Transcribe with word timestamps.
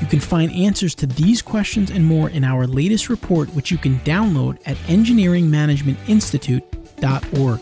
You 0.00 0.06
can 0.06 0.20
find 0.20 0.52
answers 0.52 0.94
to 0.96 1.06
these 1.06 1.40
questions 1.42 1.90
and 1.90 2.06
more 2.06 2.30
in 2.30 2.44
our 2.44 2.68
latest 2.68 3.08
report, 3.08 3.48
which 3.50 3.72
you 3.72 3.78
can 3.78 3.98
download 4.00 4.58
at 4.64 4.76
engineeringmanagementinstitute.org. 4.86 7.60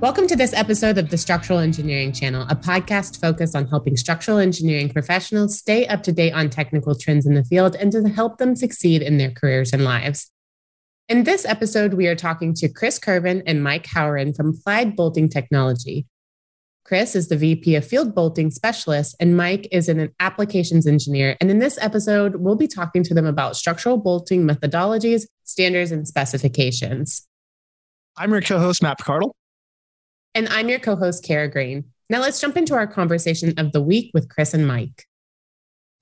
Welcome 0.00 0.26
to 0.28 0.36
this 0.36 0.54
episode 0.54 0.96
of 0.96 1.10
the 1.10 1.18
Structural 1.18 1.58
Engineering 1.58 2.12
Channel, 2.12 2.46
a 2.48 2.56
podcast 2.56 3.20
focused 3.20 3.54
on 3.54 3.66
helping 3.66 3.98
structural 3.98 4.38
engineering 4.38 4.88
professionals 4.88 5.58
stay 5.58 5.86
up 5.86 6.02
to 6.04 6.12
date 6.12 6.32
on 6.32 6.48
technical 6.48 6.94
trends 6.94 7.26
in 7.26 7.34
the 7.34 7.44
field 7.44 7.76
and 7.76 7.92
to 7.92 8.08
help 8.08 8.38
them 8.38 8.56
succeed 8.56 9.02
in 9.02 9.18
their 9.18 9.30
careers 9.30 9.74
and 9.74 9.84
lives. 9.84 10.30
In 11.10 11.24
this 11.24 11.44
episode, 11.44 11.94
we 11.94 12.06
are 12.06 12.14
talking 12.14 12.54
to 12.54 12.68
Chris 12.68 12.96
Curven 12.96 13.42
and 13.44 13.64
Mike 13.64 13.84
Howerin 13.84 14.32
from 14.32 14.50
Applied 14.50 14.94
Bolting 14.94 15.28
Technology. 15.28 16.06
Chris 16.84 17.16
is 17.16 17.26
the 17.26 17.36
VP 17.36 17.74
of 17.74 17.84
Field 17.84 18.14
Bolting 18.14 18.52
Specialist, 18.52 19.16
and 19.18 19.36
Mike 19.36 19.66
is 19.72 19.88
an 19.88 20.14
applications 20.20 20.86
engineer. 20.86 21.36
And 21.40 21.50
in 21.50 21.58
this 21.58 21.78
episode, 21.80 22.36
we'll 22.36 22.54
be 22.54 22.68
talking 22.68 23.02
to 23.02 23.12
them 23.12 23.26
about 23.26 23.56
structural 23.56 23.96
bolting 23.96 24.46
methodologies, 24.46 25.26
standards, 25.42 25.90
and 25.90 26.06
specifications. 26.06 27.26
I'm 28.16 28.30
your 28.30 28.40
co 28.40 28.60
host, 28.60 28.80
Matt 28.80 29.00
Picardal. 29.00 29.32
And 30.36 30.48
I'm 30.48 30.68
your 30.68 30.78
co 30.78 30.94
host, 30.94 31.24
Kara 31.24 31.50
Green. 31.50 31.86
Now 32.08 32.20
let's 32.20 32.40
jump 32.40 32.56
into 32.56 32.74
our 32.74 32.86
conversation 32.86 33.52
of 33.58 33.72
the 33.72 33.82
week 33.82 34.12
with 34.14 34.28
Chris 34.28 34.54
and 34.54 34.64
Mike. 34.64 35.06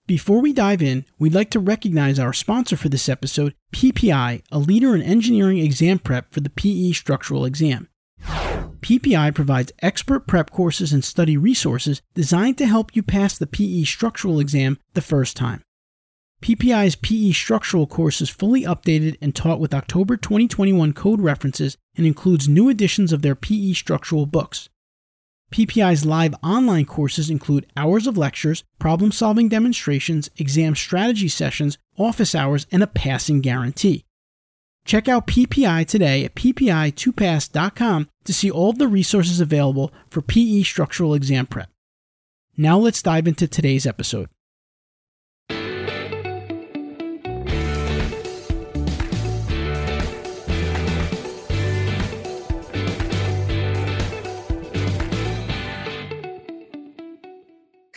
Before 0.09 0.41
we 0.41 0.55
dive 0.55 0.81
in, 0.81 1.05
we'd 1.19 1.35
like 1.35 1.51
to 1.51 1.61
recognize 1.61 2.19
our 2.19 2.33
sponsor 2.33 2.79
for 2.79 2.89
this 2.89 3.11
episode, 3.11 3.55
PPI, 3.75 4.43
a 4.51 4.59
leader 4.59 4.95
in 4.95 5.03
engineering 5.03 5.59
exam 5.59 5.99
prep 5.99 6.33
for 6.33 6.41
the 6.41 6.49
PE 6.49 6.93
structural 6.93 7.45
exam. 7.45 7.89
PPI 8.81 9.35
provides 9.35 9.71
expert 9.83 10.27
prep 10.27 10.51
courses 10.51 10.95
and 10.95 11.05
study 11.05 11.37
resources 11.37 12.01
designed 12.15 12.57
to 12.57 12.67
help 12.67 12.97
you 12.97 13.03
pass 13.03 13.37
the 13.37 13.47
PE 13.47 13.85
structural 13.85 14.41
exam 14.41 14.79
the 14.95 15.03
first 15.03 15.37
time. 15.37 15.61
PPI's 16.41 16.97
PE 16.97 17.33
structural 17.33 17.87
course 17.87 18.23
is 18.23 18.31
fully 18.31 18.63
updated 18.63 19.19
and 19.21 19.35
taught 19.35 19.61
with 19.61 19.75
October 19.75 20.17
2021 20.17 20.95
code 20.95 21.21
references 21.21 21.77
and 21.99 22.07
includes 22.07 22.49
new 22.49 22.71
editions 22.71 23.13
of 23.13 23.21
their 23.21 23.35
PE 23.35 23.75
structural 23.75 24.25
books. 24.25 24.71
PPI's 25.53 26.05
live 26.05 26.35
online 26.43 26.85
courses 26.85 27.31
include 27.31 27.67
hours 27.77 28.07
of 28.07 28.19
lectures, 28.19 28.65
problem 28.79 29.13
solving 29.13 29.49
demonstrations, 29.49 30.31
exam 30.37 30.75
strategy 30.75 31.29
sessions, 31.29 31.79
office 31.97 32.35
hours, 32.35 32.67
and 32.71 32.83
a 32.83 32.87
passing 32.87 33.41
guarantee. 33.41 34.05
Check 34.85 35.09
out 35.09 35.27
PPI 35.27 35.87
today 35.87 36.25
at 36.25 36.35
ppi2pass.com 36.35 38.09
to 38.25 38.33
see 38.33 38.51
all 38.51 38.71
of 38.71 38.79
the 38.79 38.89
resources 38.89 39.41
available 39.41 39.93
for 40.09 40.23
PE 40.23 40.63
structural 40.63 41.15
exam 41.15 41.47
prep. 41.47 41.71
Now 42.57 42.79
let's 42.79 43.03
dive 43.03 43.29
into 43.29 43.47
today's 43.47 43.87
episode. 43.87 44.29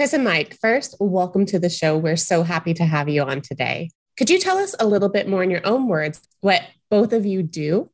Chris 0.02 0.14
and 0.14 0.24
Mike, 0.24 0.58
first, 0.60 0.96
welcome 1.00 1.46
to 1.46 1.60
the 1.60 1.70
show. 1.70 1.96
We're 1.96 2.16
so 2.16 2.42
happy 2.42 2.74
to 2.74 2.86
have 2.86 3.08
you 3.08 3.22
on 3.22 3.40
today. 3.40 3.92
Could 4.18 4.32
you 4.32 4.40
tell 4.40 4.58
us 4.58 4.74
a 4.80 4.88
little 4.88 5.10
bit 5.10 5.28
more 5.28 5.44
in 5.44 5.52
your 5.52 5.62
own 5.64 5.88
words 5.88 6.20
what 6.40 6.64
both 6.90 7.14
of 7.14 7.24
you 7.24 7.44
do? 7.44 7.88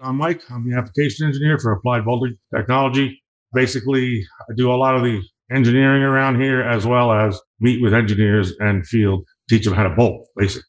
I'm 0.00 0.16
Mike. 0.16 0.42
I'm 0.50 0.68
the 0.68 0.76
application 0.76 1.28
engineer 1.28 1.60
for 1.60 1.70
Applied 1.70 2.04
Bolting 2.04 2.36
Technology. 2.52 3.22
Basically, 3.54 4.26
I 4.50 4.54
do 4.56 4.72
a 4.72 4.74
lot 4.74 4.96
of 4.96 5.04
the 5.04 5.22
engineering 5.52 6.02
around 6.02 6.40
here 6.40 6.60
as 6.62 6.84
well 6.86 7.12
as 7.12 7.40
meet 7.60 7.80
with 7.80 7.94
engineers 7.94 8.54
and 8.58 8.84
field, 8.84 9.24
teach 9.48 9.64
them 9.64 9.74
how 9.74 9.84
to 9.84 9.94
bolt, 9.94 10.26
basically. 10.36 10.66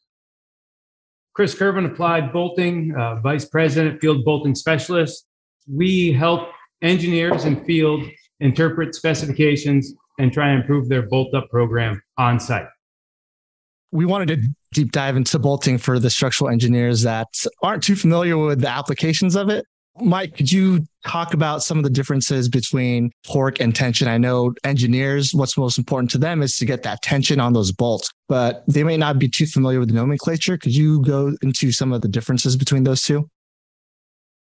Chris 1.34 1.52
Curven, 1.52 1.84
Applied 1.84 2.32
Bolting, 2.32 2.94
uh, 2.96 3.16
Vice 3.22 3.46
President, 3.46 4.00
Field 4.00 4.24
Bolting 4.24 4.54
Specialist. 4.54 5.26
We 5.68 6.12
help 6.12 6.48
engineers 6.80 7.42
and 7.42 7.66
field 7.66 8.04
interpret 8.42 8.94
specifications 8.94 9.94
and 10.18 10.32
try 10.32 10.50
and 10.50 10.60
improve 10.60 10.88
their 10.88 11.02
bolt 11.02 11.34
up 11.34 11.48
program 11.48 12.02
on 12.18 12.38
site. 12.38 12.66
We 13.92 14.04
wanted 14.04 14.28
to 14.28 14.48
deep 14.72 14.92
dive 14.92 15.16
into 15.16 15.38
bolting 15.38 15.78
for 15.78 15.98
the 15.98 16.10
structural 16.10 16.50
engineers 16.50 17.02
that 17.02 17.28
aren't 17.62 17.82
too 17.82 17.96
familiar 17.96 18.36
with 18.36 18.60
the 18.60 18.68
applications 18.68 19.36
of 19.36 19.48
it. 19.48 19.64
Mike, 20.00 20.34
could 20.36 20.50
you 20.50 20.86
talk 21.06 21.34
about 21.34 21.62
some 21.62 21.76
of 21.76 21.84
the 21.84 21.90
differences 21.90 22.48
between 22.48 23.10
torque 23.30 23.60
and 23.60 23.74
tension? 23.74 24.08
I 24.08 24.16
know 24.16 24.54
engineers, 24.64 25.32
what's 25.34 25.58
most 25.58 25.76
important 25.76 26.10
to 26.12 26.18
them 26.18 26.42
is 26.42 26.56
to 26.56 26.64
get 26.64 26.82
that 26.84 27.02
tension 27.02 27.38
on 27.38 27.52
those 27.52 27.72
bolts, 27.72 28.10
but 28.26 28.64
they 28.66 28.84
may 28.84 28.96
not 28.96 29.18
be 29.18 29.28
too 29.28 29.44
familiar 29.44 29.78
with 29.78 29.88
the 29.88 29.94
nomenclature. 29.94 30.56
Could 30.56 30.74
you 30.74 31.02
go 31.02 31.36
into 31.42 31.72
some 31.72 31.92
of 31.92 32.00
the 32.00 32.08
differences 32.08 32.56
between 32.56 32.84
those 32.84 33.02
two? 33.02 33.28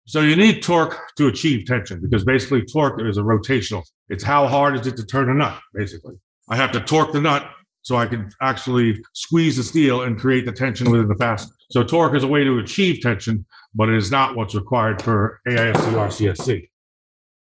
So 0.07 0.21
you 0.21 0.37
need 0.37 0.63
torque 0.63 0.97
to 1.17 1.27
achieve 1.27 1.67
tension 1.67 2.01
because 2.01 2.25
basically 2.25 2.63
torque 2.63 3.03
is 3.03 3.19
a 3.19 3.23
rotational. 3.23 3.83
It's 4.09 4.23
how 4.23 4.47
hard 4.47 4.79
is 4.79 4.87
it 4.87 4.97
to 4.99 5.05
turn 5.05 5.29
a 5.29 5.35
nut, 5.35 5.61
basically. 5.75 6.15
I 6.49 6.55
have 6.55 6.71
to 6.73 6.81
torque 6.81 7.13
the 7.13 7.21
nut 7.21 7.51
so 7.83 7.97
I 7.97 8.07
can 8.07 8.31
actually 8.41 9.03
squeeze 9.15 9.57
the 9.57 9.65
steel 9.65 10.03
and 10.03 10.17
create 10.19 10.47
the 10.47 10.53
tension 10.53 10.91
within 10.91 11.09
the 11.09 11.17
fastener. 11.17 11.55
So 11.71 11.83
torque 11.83 12.15
is 12.15 12.23
a 12.23 12.29
way 12.29 12.45
to 12.45 12.59
achieve 12.59 13.01
tension, 13.01 13.45
but 13.75 13.89
it 13.89 13.97
is 13.97 14.13
not 14.13 14.37
what's 14.37 14.55
required 14.55 15.03
for 15.03 15.41
AISC 15.49 15.75
RCSC. 15.75 16.69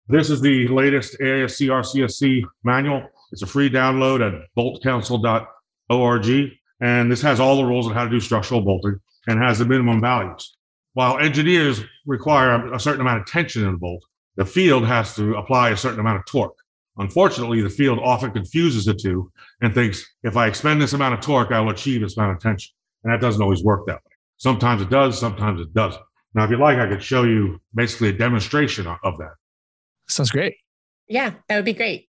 This 0.08 0.32
is 0.32 0.42
the 0.42 0.68
latest 0.70 1.20
AISC 1.20 1.68
RCSC 1.68 2.44
manual. 2.64 3.08
It's 3.32 3.44
a 3.44 3.48
free 3.48 3.70
download 3.70 4.26
at 4.28 4.34
boltcouncil.org. 4.58 6.52
And 6.82 7.12
this 7.12 7.22
has 7.22 7.40
all 7.40 7.58
the 7.58 7.66
rules 7.66 7.86
on 7.86 7.94
how 7.94 8.06
to 8.06 8.10
do 8.10 8.20
structural 8.20 8.62
bolting 8.62 9.00
and 9.28 9.40
has 9.40 9.60
the 9.60 9.66
minimum 9.66 10.02
values. 10.02 10.58
While 11.00 11.20
engineers 11.20 11.82
require 12.06 12.74
a 12.74 12.78
certain 12.78 13.00
amount 13.00 13.22
of 13.22 13.26
tension 13.26 13.64
in 13.64 13.72
the 13.72 13.78
bolt, 13.78 14.04
the 14.36 14.44
field 14.44 14.86
has 14.86 15.16
to 15.16 15.36
apply 15.36 15.70
a 15.70 15.78
certain 15.78 16.02
amount 16.02 16.18
of 16.18 16.26
torque. 16.26 16.58
Unfortunately, 16.98 17.62
the 17.62 17.70
field 17.70 18.00
often 18.04 18.32
confuses 18.32 18.84
the 18.84 18.94
two 18.94 19.32
and 19.62 19.74
thinks 19.74 20.06
if 20.24 20.36
I 20.36 20.48
expend 20.48 20.82
this 20.82 20.92
amount 20.92 21.14
of 21.14 21.22
torque, 21.22 21.54
I 21.54 21.62
will 21.62 21.70
achieve 21.70 22.02
this 22.02 22.18
amount 22.18 22.36
of 22.36 22.42
tension. 22.42 22.74
And 23.06 23.14
that 23.14 23.22
doesn't 23.22 23.42
always 23.42 23.64
work 23.64 23.88
that 23.88 23.96
way. 23.96 24.12
Sometimes 24.40 24.82
it 24.82 24.90
does, 24.90 25.18
sometimes 25.18 25.62
it 25.62 25.74
doesn't. 25.74 26.04
Now, 26.34 26.44
if 26.44 26.50
you 26.50 26.58
like, 26.58 26.80
I 26.80 26.90
could 26.90 27.02
show 27.02 27.24
you 27.24 27.62
basically 27.74 28.10
a 28.10 28.14
demonstration 28.18 28.86
of 28.86 29.18
that. 29.20 29.36
Sounds 30.10 30.32
great. 30.32 30.58
Yeah, 31.08 31.32
that 31.48 31.56
would 31.56 31.64
be 31.64 31.72
great. 31.72 32.10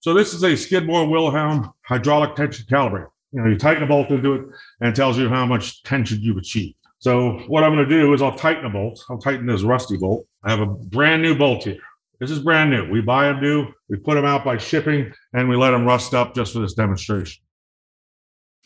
So 0.00 0.12
this 0.12 0.34
is 0.34 0.44
a 0.44 0.54
Skidmore 0.54 1.08
Wilhelm 1.08 1.72
hydraulic 1.80 2.36
tension 2.36 2.66
calibrator. 2.70 3.08
You 3.32 3.40
know, 3.40 3.48
you 3.48 3.56
tighten 3.56 3.82
a 3.82 3.86
bolt 3.86 4.10
into 4.10 4.34
it 4.34 4.42
and 4.80 4.90
it 4.90 4.94
tells 4.94 5.16
you 5.16 5.30
how 5.30 5.46
much 5.46 5.82
tension 5.84 6.20
you've 6.20 6.36
achieved. 6.36 6.76
So 7.02 7.32
what 7.48 7.64
I'm 7.64 7.74
going 7.74 7.88
to 7.88 7.92
do 7.92 8.14
is 8.14 8.22
I'll 8.22 8.36
tighten 8.36 8.64
a 8.64 8.70
bolt. 8.70 9.04
I'll 9.10 9.18
tighten 9.18 9.44
this 9.44 9.64
rusty 9.64 9.96
bolt. 9.96 10.24
I 10.44 10.50
have 10.50 10.60
a 10.60 10.66
brand 10.66 11.20
new 11.20 11.36
bolt 11.36 11.64
here. 11.64 11.80
This 12.20 12.30
is 12.30 12.38
brand 12.38 12.70
new. 12.70 12.88
We 12.88 13.00
buy 13.00 13.24
them 13.24 13.40
new, 13.40 13.66
we 13.88 13.96
put 13.96 14.14
them 14.14 14.24
out 14.24 14.44
by 14.44 14.56
shipping, 14.56 15.12
and 15.32 15.48
we 15.48 15.56
let 15.56 15.72
them 15.72 15.84
rust 15.84 16.14
up 16.14 16.32
just 16.32 16.52
for 16.52 16.60
this 16.60 16.74
demonstration. 16.74 17.42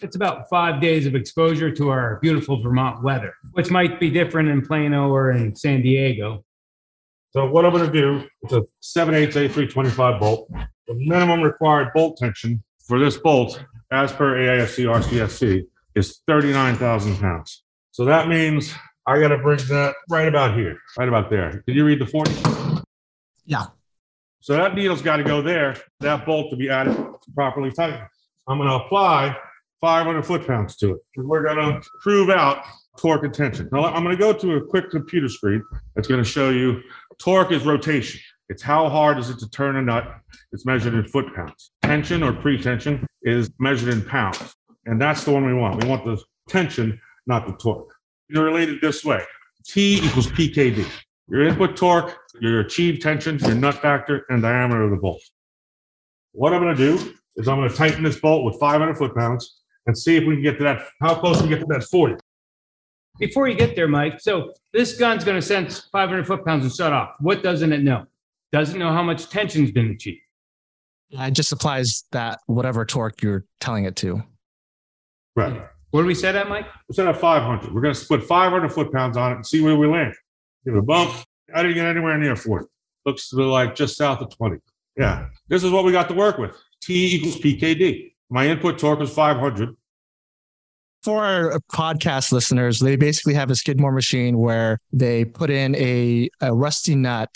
It's 0.03 0.17
about 0.17 0.51
five 0.51 0.83
days 0.83 1.07
of 1.07 1.15
exposure 1.15 1.71
to 1.77 1.89
our 1.89 2.19
beautiful 2.21 2.63
Vermont 2.63 3.03
weather, 3.03 3.33
which 3.53 3.71
might 3.71 3.99
be 3.99 4.11
different 4.11 4.51
in 4.51 4.61
Plano 4.61 5.09
or 5.09 5.31
in 5.31 5.57
San 5.57 5.81
Diego. 5.81 6.45
So 7.31 7.47
what 7.47 7.65
I'm 7.65 7.73
going 7.73 7.91
to 7.91 7.91
do, 7.91 8.29
it's 8.43 8.53
a 8.53 8.63
7 8.81 9.15
8 9.15 9.31
A325 9.31 10.21
bolt. 10.21 10.51
The 10.87 10.95
minimum 10.95 11.41
required 11.41 11.89
bolt 11.95 12.19
tension 12.19 12.63
for 12.87 12.99
this 12.99 13.17
bolt, 13.17 13.65
as 13.91 14.13
per 14.13 14.37
AISC 14.37 14.85
RCSC, 14.85 15.63
is 15.95 16.21
39,000 16.27 17.17
pounds. 17.17 17.63
So 17.97 18.05
that 18.05 18.29
means 18.29 18.75
I 19.07 19.19
got 19.19 19.29
to 19.29 19.39
bring 19.39 19.57
that 19.57 19.95
right 20.11 20.29
about 20.29 20.55
here, 20.55 20.79
right 20.99 21.09
about 21.09 21.31
there. 21.31 21.65
Did 21.67 21.77
you 21.77 21.87
read 21.87 21.99
the 21.99 22.05
40? 22.05 22.31
Yeah. 23.47 23.69
So 24.41 24.53
that 24.53 24.75
needle's 24.75 25.01
got 25.01 25.17
to 25.17 25.25
go 25.25 25.41
there, 25.41 25.79
that 26.01 26.27
bolt 26.27 26.51
to 26.51 26.57
be 26.57 26.69
added 26.69 26.95
properly 27.35 27.73
tightened. 27.73 28.07
I'm 28.49 28.59
going 28.59 28.69
to 28.69 28.85
apply 28.85 29.35
500 29.81 30.27
foot 30.27 30.47
pounds 30.47 30.77
to 30.77 30.91
it. 30.91 30.99
We're 31.17 31.43
going 31.43 31.57
to 31.57 31.89
prove 32.03 32.29
out 32.29 32.67
torque 32.99 33.25
and 33.25 33.33
tension. 33.33 33.67
Now 33.73 33.87
I'm 33.87 34.05
going 34.05 34.15
to 34.15 34.21
go 34.21 34.31
to 34.31 34.57
a 34.57 34.67
quick 34.67 34.91
computer 34.91 35.31
screen 35.31 35.63
that's 35.95 36.07
going 36.07 36.23
to 36.23 36.29
show 36.29 36.51
you 36.51 36.83
Torque 37.19 37.51
is 37.51 37.65
rotation. 37.65 38.21
It's 38.51 38.63
how 38.63 38.91
hard 38.91 39.17
is 39.17 39.31
it 39.31 39.39
to 39.39 39.49
turn 39.49 39.77
a 39.77 39.83
nut. 39.83 40.07
It's 40.53 40.67
measured 40.67 40.93
in 40.93 41.09
foot 41.09 41.35
pounds. 41.35 41.71
Tension 41.83 42.23
or 42.23 42.35
pre-tension 42.35 43.07
is 43.23 43.49
measured 43.59 43.89
in 43.89 44.03
pounds. 44.03 44.55
And 44.85 45.01
that's 45.01 45.25
the 45.25 45.33
one 45.33 45.47
we 45.47 45.55
want. 45.55 45.83
We 45.83 45.89
want 45.89 46.05
the 46.05 46.23
tension, 46.47 47.01
not 47.27 47.47
the 47.47 47.55
torque. 47.55 47.93
They're 48.29 48.45
related 48.45 48.81
this 48.81 49.05
way. 49.05 49.23
T 49.65 49.99
equals 50.03 50.29
PKD. 50.29 50.87
Your 51.29 51.47
input 51.47 51.77
torque, 51.77 52.17
your 52.41 52.61
achieved 52.61 53.03
tension, 53.03 53.39
your 53.39 53.55
nut 53.55 53.75
factor, 53.77 54.25
and 54.29 54.43
diameter 54.43 54.83
of 54.83 54.91
the 54.91 54.97
bolt. 54.97 55.23
What 56.33 56.53
I'm 56.53 56.63
going 56.63 56.77
to 56.77 56.97
do 56.97 57.15
is 57.37 57.49
I'm 57.49 57.57
going 57.57 57.69
to 57.69 57.75
tighten 57.75 58.03
this 58.03 58.21
bolt 58.21 58.45
with 58.45 58.61
500 58.61 58.97
foot 58.97 59.15
pounds 59.15 59.61
and 59.87 59.97
see 59.97 60.17
if 60.17 60.25
we 60.25 60.35
can 60.35 60.43
get 60.43 60.59
to 60.59 60.65
that, 60.65 60.87
how 61.01 61.15
close 61.15 61.43
we 61.43 61.49
get 61.49 61.61
to 61.61 61.67
that 61.69 61.85
40. 61.85 62.15
Before 63.19 63.49
you 63.49 63.57
get 63.57 63.75
there, 63.75 63.89
Mike, 63.89 64.21
so 64.21 64.53
this 64.73 64.99
gun's 64.99 65.25
going 65.25 65.41
to 65.41 65.47
sense 65.47 65.89
500 65.91 66.27
foot 66.27 66.45
pounds 66.45 66.65
and 66.65 66.73
shut 66.73 66.93
off. 66.93 67.11
What 67.21 67.43
doesn't 67.43 67.73
it 67.73 67.83
know? 67.83 68.05
Doesn't 68.53 68.79
know 68.79 68.93
how 68.93 69.03
much 69.03 69.31
tension's 69.31 69.73
been 69.73 69.91
achieved. 69.91 70.21
It 71.11 71.31
just 71.33 71.53
applies 71.53 72.05
that 72.13 72.41
whatever 72.47 72.85
torque 72.85 73.23
you're 73.23 73.45
telling 73.61 73.85
it 73.85 73.97
to. 73.97 74.23
Right. 75.35 75.61
What 75.97 76.03
do 76.03 76.09
we 76.09 76.15
set 76.15 76.37
at, 76.37 76.51
Mike? 76.51 76.67
We 76.91 76.95
set 76.95 77.07
at 77.07 77.17
500. 77.17 77.73
We're 77.73 77.81
going 77.81 77.95
to 77.95 78.05
put 78.05 78.23
500 78.23 78.71
foot 78.71 78.93
pounds 78.93 79.17
on 79.17 79.33
it 79.33 79.37
and 79.37 79.47
see 79.47 79.63
where 79.63 79.77
we 79.77 79.87
land. 79.87 80.13
Give 80.67 80.75
it 80.75 80.79
a 80.79 80.83
bump. 80.83 81.11
I 81.55 81.63
didn't 81.63 81.77
get 81.77 81.87
anywhere 81.87 82.19
near 82.19 82.37
40. 82.37 82.67
Looks 83.07 83.31
to 83.31 83.37
be 83.37 83.45
like 83.45 83.75
just 83.75 83.97
south 83.97 84.21
of 84.21 84.29
20. 84.37 84.59
Yeah. 84.99 85.29
This 85.49 85.65
is 85.65 85.71
what 85.71 85.87
we 85.87 85.93
got 85.93 86.09
to 86.09 86.15
work 86.15 86.37
with. 86.37 86.55
T 86.83 87.15
equals 87.15 87.39
PKD. 87.39 88.13
My 88.29 88.47
input 88.47 88.79
torque 88.79 88.99
was 88.99 89.11
500. 89.11 89.75
For 91.03 91.25
our 91.25 91.61
podcast 91.73 92.31
listeners, 92.31 92.79
they 92.79 92.97
basically 92.97 93.33
have 93.33 93.51
a 93.51 93.55
Skidmore 93.55 93.93
machine 93.93 94.37
where 94.37 94.79
they 94.93 95.25
put 95.25 95.49
in 95.49 95.75
a, 95.77 96.29
a 96.43 96.55
rusty 96.55 96.95
nut 96.95 97.31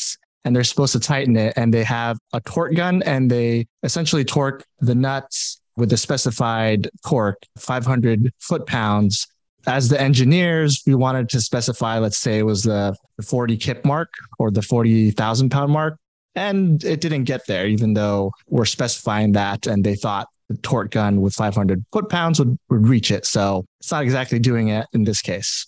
and 0.45 0.55
they're 0.55 0.65
supposed 0.65 0.93
to 0.93 1.01
tighten 1.01 1.35
it. 1.39 1.55
And 1.57 1.73
they 1.73 1.85
have 1.85 2.19
a 2.35 2.43
torque 2.43 2.75
gun 2.75 3.03
and 3.05 3.31
they 3.31 3.69
essentially 3.85 4.23
torque 4.23 4.67
the 4.81 4.95
nuts 4.95 5.60
with 5.81 5.91
the 5.91 5.97
specified 5.97 6.89
torque, 7.05 7.43
500 7.59 8.33
foot 8.39 8.67
pounds. 8.67 9.27
As 9.67 9.89
the 9.89 10.01
engineers, 10.01 10.83
we 10.87 10.95
wanted 10.95 11.29
to 11.31 11.41
specify, 11.41 11.99
let's 11.99 12.19
say 12.19 12.39
it 12.39 12.45
was 12.45 12.63
the 12.63 12.95
40 13.25 13.57
kip 13.57 13.85
mark 13.85 14.13
or 14.39 14.51
the 14.51 14.63
40,000 14.63 15.51
pound 15.51 15.73
mark. 15.73 15.99
And 16.37 16.83
it 16.85 17.01
didn't 17.01 17.25
get 17.25 17.47
there, 17.49 17.67
even 17.67 17.95
though 17.95 18.33
we're 18.47 18.65
specifying 18.65 19.33
that. 19.33 19.67
And 19.67 19.83
they 19.83 19.97
thought 19.97 20.29
the 20.49 20.57
torque 20.59 20.93
gun 20.93 21.21
with 21.21 21.35
500 21.35 21.85
foot 21.93 22.09
pounds 22.09 22.39
would, 22.39 22.57
would 22.69 22.87
reach 22.87 23.11
it. 23.11 23.27
So 23.27 23.65
it's 23.81 23.91
not 23.91 24.03
exactly 24.03 24.39
doing 24.39 24.69
it 24.69 24.87
in 24.93 25.05
this 25.05 25.21
case. 25.21 25.67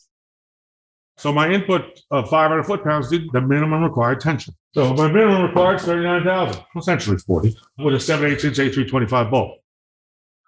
So 1.19 1.33
my 1.33 1.51
input 1.51 2.01
of 2.11 2.29
500 2.29 2.65
foot 2.65 2.85
pounds 2.85 3.09
did 3.09 3.31
the 3.33 3.41
minimum 3.41 3.83
required 3.83 4.21
tension. 4.21 4.55
So 4.75 4.95
my 4.95 5.11
minimum 5.11 5.43
required 5.43 5.77
is 5.77 5.83
39,000, 5.83 6.63
essentially 6.77 7.19
40, 7.19 7.57
with 7.79 7.95
a 7.95 8.01
7 8.01 8.31
8 8.33 8.45
inch 8.45 8.57
A325 8.57 9.31
bolt. 9.31 9.62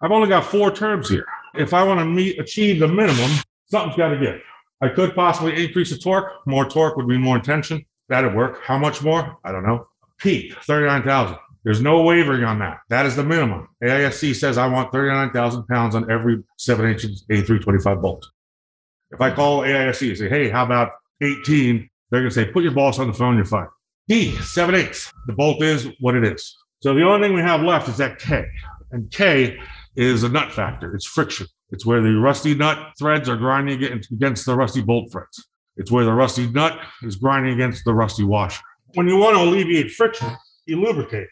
I've 0.05 0.13
only 0.13 0.29
got 0.29 0.45
four 0.45 0.71
terms 0.71 1.09
here. 1.09 1.25
If 1.55 1.73
I 1.73 1.83
want 1.83 1.99
to 1.99 2.05
meet 2.05 2.39
achieve 2.39 2.79
the 2.79 2.87
minimum, 2.87 3.31
something's 3.71 3.97
got 3.97 4.11
to 4.11 4.19
give. 4.19 4.39
I 4.83 4.91
could 4.91 5.15
possibly 5.15 5.65
increase 5.65 5.89
the 5.89 5.97
torque. 5.97 6.47
More 6.47 6.69
torque 6.69 6.99
would 6.99 7.07
mean 7.07 7.23
more 7.23 7.39
tension. 7.39 7.87
That'd 8.11 8.35
work. 8.35 8.61
How 8.63 8.77
much 8.77 9.03
more? 9.03 9.39
I 9.45 9.51
don't 9.51 9.65
know. 9.65 9.89
Peak, 10.19 10.53
39,000. 10.65 11.39
There's 11.65 11.81
no 11.81 12.03
wavering 12.03 12.45
on 12.45 12.59
that. 12.59 12.81
That 12.91 13.07
is 13.07 13.17
the 13.17 13.25
minimum. 13.25 13.67
AISC 13.83 14.35
says 14.35 14.59
I 14.59 14.67
want 14.67 14.93
39,000 14.93 15.67
pounds 15.69 15.95
on 15.95 16.11
every 16.11 16.43
7 16.59 16.85
inch 16.85 17.07
A325 17.31 18.03
bolt. 18.03 18.27
If 19.11 19.23
I 19.23 19.31
call 19.31 19.63
AISC 19.63 20.07
and 20.07 20.19
say, 20.19 20.29
hey, 20.29 20.51
how 20.51 20.67
about 20.67 20.91
18? 21.23 21.89
They're 22.11 22.21
going 22.21 22.29
to 22.29 22.35
say, 22.35 22.45
put 22.45 22.63
your 22.63 22.73
boss 22.73 22.99
on 22.99 23.07
the 23.07 23.15
phone, 23.15 23.37
you're 23.37 23.47
fine. 23.47 23.69
D, 24.09 24.37
7 24.37 24.75
eighths. 24.75 25.11
The 25.29 25.33
bolt 25.33 25.63
is 25.63 25.89
what 26.01 26.15
it 26.15 26.25
is. 26.25 26.55
So 26.81 26.93
the 26.93 27.05
only 27.05 27.27
thing 27.27 27.35
we 27.35 27.41
have 27.41 27.63
left 27.63 27.89
is 27.89 27.97
that 27.97 28.19
K. 28.19 28.45
And 28.91 29.11
K 29.11 29.59
is 29.97 30.23
a 30.23 30.29
nut 30.29 30.53
factor. 30.53 30.95
It's 30.95 31.07
friction. 31.07 31.47
It's 31.71 31.87
where 31.87 32.03
the 32.03 32.17
rusty 32.19 32.55
nut 32.55 32.93
threads 32.99 33.29
are 33.29 33.37
grinding 33.37 33.83
against 33.83 34.47
the 34.47 34.55
rusty 34.57 34.83
bolt 34.83 35.11
threads. 35.13 35.49
It's 35.77 35.91
where 35.91 36.05
the 36.05 36.13
rusty 36.13 36.47
nut 36.47 36.79
is 37.03 37.17
grinding 37.17 37.55
against 37.55 37.85
the 37.85 37.95
rusty 37.95 38.25
washer. 38.25 38.63
When 38.95 39.09
you 39.09 39.17
want 39.17 39.37
to 39.37 39.43
alleviate 39.43 39.91
friction, 39.91 40.29
you 40.67 40.81
lubricate. 40.81 41.29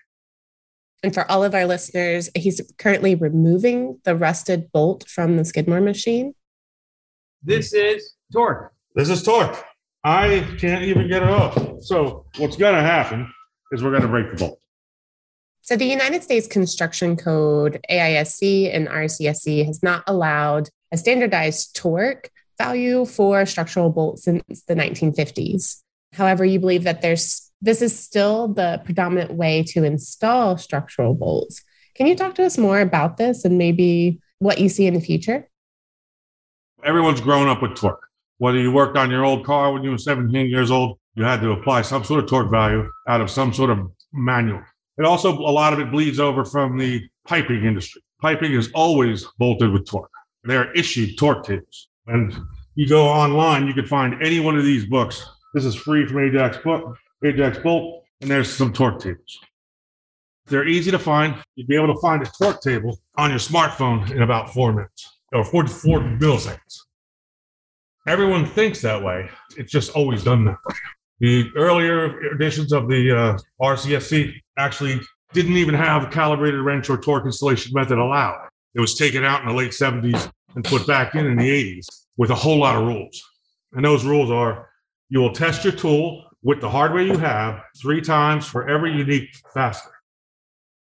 And 1.05 1.13
for 1.13 1.29
all 1.31 1.43
of 1.43 1.55
our 1.55 1.67
listeners, 1.67 2.31
he's 2.37 2.61
currently 2.79 3.15
removing 3.15 4.01
the 4.05 4.15
rusted 4.15 4.71
bolt 4.73 5.09
from 5.09 5.37
the 5.37 5.45
Skidmore 5.45 5.81
machine. 5.81 6.35
This 7.43 7.73
is 7.73 8.15
torque. 8.33 8.73
This 8.95 9.09
is 9.09 9.23
torque. 9.23 9.65
I 10.05 10.47
can't 10.59 10.85
even 10.85 11.09
get 11.09 11.23
it 11.23 11.29
off. 11.29 11.57
So 11.81 12.27
what's 12.39 12.57
going 12.57 12.75
to 12.75 12.83
happen 12.83 13.33
is 13.73 13.83
we're 13.83 13.91
going 13.91 14.03
to 14.03 14.09
break 14.09 14.31
the 14.31 14.37
bolt. 14.37 14.61
So 15.65 15.77
the 15.77 15.85
United 15.87 16.25
States 16.25 16.49
Construction 16.49 17.17
Code, 17.17 17.79
AISC 17.89 18.75
and 18.75 18.89
RCSC 18.89 19.65
has 19.65 19.81
not 19.81 20.03
allowed 20.09 20.69
a 20.91 20.97
standardized 20.97 21.77
torque 21.77 22.31
value 22.59 23.05
for 23.05 23.47
structural 23.47 23.91
bolts 23.91 24.25
since 24.25 24.43
the 24.67 24.75
1950s. 24.75 25.83
However, 26.13 26.45
you 26.45 26.59
believe 26.59 26.83
that 26.83 27.01
there's 27.01 27.49
this 27.61 27.81
is 27.81 27.97
still 27.97 28.49
the 28.49 28.83
predominant 28.85 29.35
way 29.35 29.63
to 29.69 29.85
install 29.85 30.59
structural 30.59 31.15
bolts. 31.15 31.63
Can 31.95 32.09
you 32.09 32.17
talk 32.17 32.35
to 32.35 32.45
us 32.45 32.59
more 32.59 32.81
about 32.81 33.17
this 33.17 33.45
and 33.45 33.57
maybe 33.57 34.21
what 34.41 34.59
you 34.59 34.69
see 34.69 34.89
in 34.89 34.95
the 34.95 35.01
future? 35.01 35.49
Everyone's 36.83 37.21
grown 37.21 37.47
up 37.47 37.63
with 37.63 37.77
torque. 37.77 38.05
Whether 38.39 38.59
you 38.59 38.73
worked 38.73 38.97
on 38.97 39.13
your 39.13 39.25
old 39.25 39.47
car 39.47 39.73
when 39.73 39.85
you 39.85 39.91
were 39.93 39.99
17 39.99 40.51
years 40.51 40.73
old, 40.73 40.99
you 41.15 41.23
had 41.23 41.41
to 41.43 41.53
apply 41.53 41.83
some 41.83 42.03
sort 42.03 42.25
of 42.25 42.29
torque 42.29 42.51
value 42.51 42.91
out 43.07 43.21
of 43.21 43.31
some 43.31 43.53
sort 43.53 43.71
of 43.71 43.79
manual. 44.13 44.63
It 44.99 45.05
also, 45.05 45.33
a 45.33 45.51
lot 45.51 45.73
of 45.73 45.81
it 45.81 45.91
bleeds 45.91 46.21
over 46.21 46.45
from 46.45 46.77
the 46.77 47.03
piping 47.27 47.65
industry. 47.65 48.03
Piping 48.21 48.53
is 48.53 48.71
always 48.75 49.27
bolted 49.39 49.73
with 49.73 49.87
torque. 49.87 50.11
They're 50.45 50.73
issued 50.73 51.19
torque 51.19 51.45
tables. 51.45 51.89
And 52.07 52.35
you 52.75 52.89
go 52.89 53.07
online, 53.07 53.67
you 53.67 53.75
can 53.75 53.87
find 53.87 54.23
any 54.23 54.41
one 54.41 54.57
of 54.57 54.65
these 54.65 54.87
books. 54.87 55.27
This 55.55 55.65
is 55.65 55.75
free 55.75 56.07
from 56.07 56.19
Ajax 56.21 56.59
book, 56.59 56.97
Ajax 57.25 57.59
Bolt, 57.59 58.05
and 58.21 58.31
there's 58.31 58.53
some 58.53 58.73
torque 58.73 59.01
tables. 59.01 59.41
They're 60.47 60.67
easy 60.67 60.91
to 60.91 60.99
find. 60.99 61.37
You'd 61.55 61.69
be 61.69 61.77
able 61.77 61.95
to 61.95 62.01
find 62.01 62.23
a 62.23 62.31
torque 62.39 62.61
table 62.61 62.99
on 63.17 63.31
your 63.31 63.39
smartphone 63.39 64.11
in 64.11 64.23
about 64.23 64.53
four 64.53 64.73
minutes 64.73 65.09
or 65.33 65.45
44 65.45 66.01
milliseconds. 66.01 66.79
Everyone 68.07 68.45
thinks 68.45 68.83
that 68.83 69.03
way. 69.03 69.31
It's 69.57 69.71
just 69.71 69.93
always 69.93 70.25
done 70.25 70.45
that 70.47 70.59
way. 70.67 70.75
The 71.21 71.51
earlier 71.57 72.21
editions 72.33 72.73
of 72.73 72.89
the 72.89 73.17
uh, 73.17 73.39
RCSC 73.61 74.42
actually 74.59 75.01
didn't 75.33 75.57
even 75.57 75.75
have 75.75 76.05
a 76.05 76.09
calibrated 76.09 76.61
wrench 76.61 76.91
or 76.91 76.99
torque 76.99 77.25
installation 77.25 77.73
method 77.75 77.99
allowed. 77.99 78.49
It 78.75 78.81
was 78.81 78.95
taken 78.95 79.25
out 79.25 79.43
in 79.43 79.49
the 79.49 79.55
late 79.55 79.73
70s 79.73 80.31
and 80.55 80.65
put 80.65 80.87
back 80.87 81.15
in 81.15 81.27
in 81.27 81.37
the 81.37 81.49
80s 81.79 81.87
with 82.17 82.31
a 82.31 82.35
whole 82.35 82.59
lot 82.59 82.77
of 82.77 82.87
rules. 82.87 83.23
And 83.73 83.85
those 83.85 84.05
rules 84.05 84.31
are 84.31 84.69
you 85.09 85.21
will 85.21 85.33
test 85.33 85.65
your 85.65 85.73
tool 85.73 86.25
with 86.43 86.61
the 86.61 86.69
hardware 86.69 87.03
you 87.03 87.17
have 87.19 87.61
three 87.81 88.01
times 88.01 88.47
for 88.47 88.69
every 88.69 88.93
unique 88.93 89.29
fastener. 89.55 89.93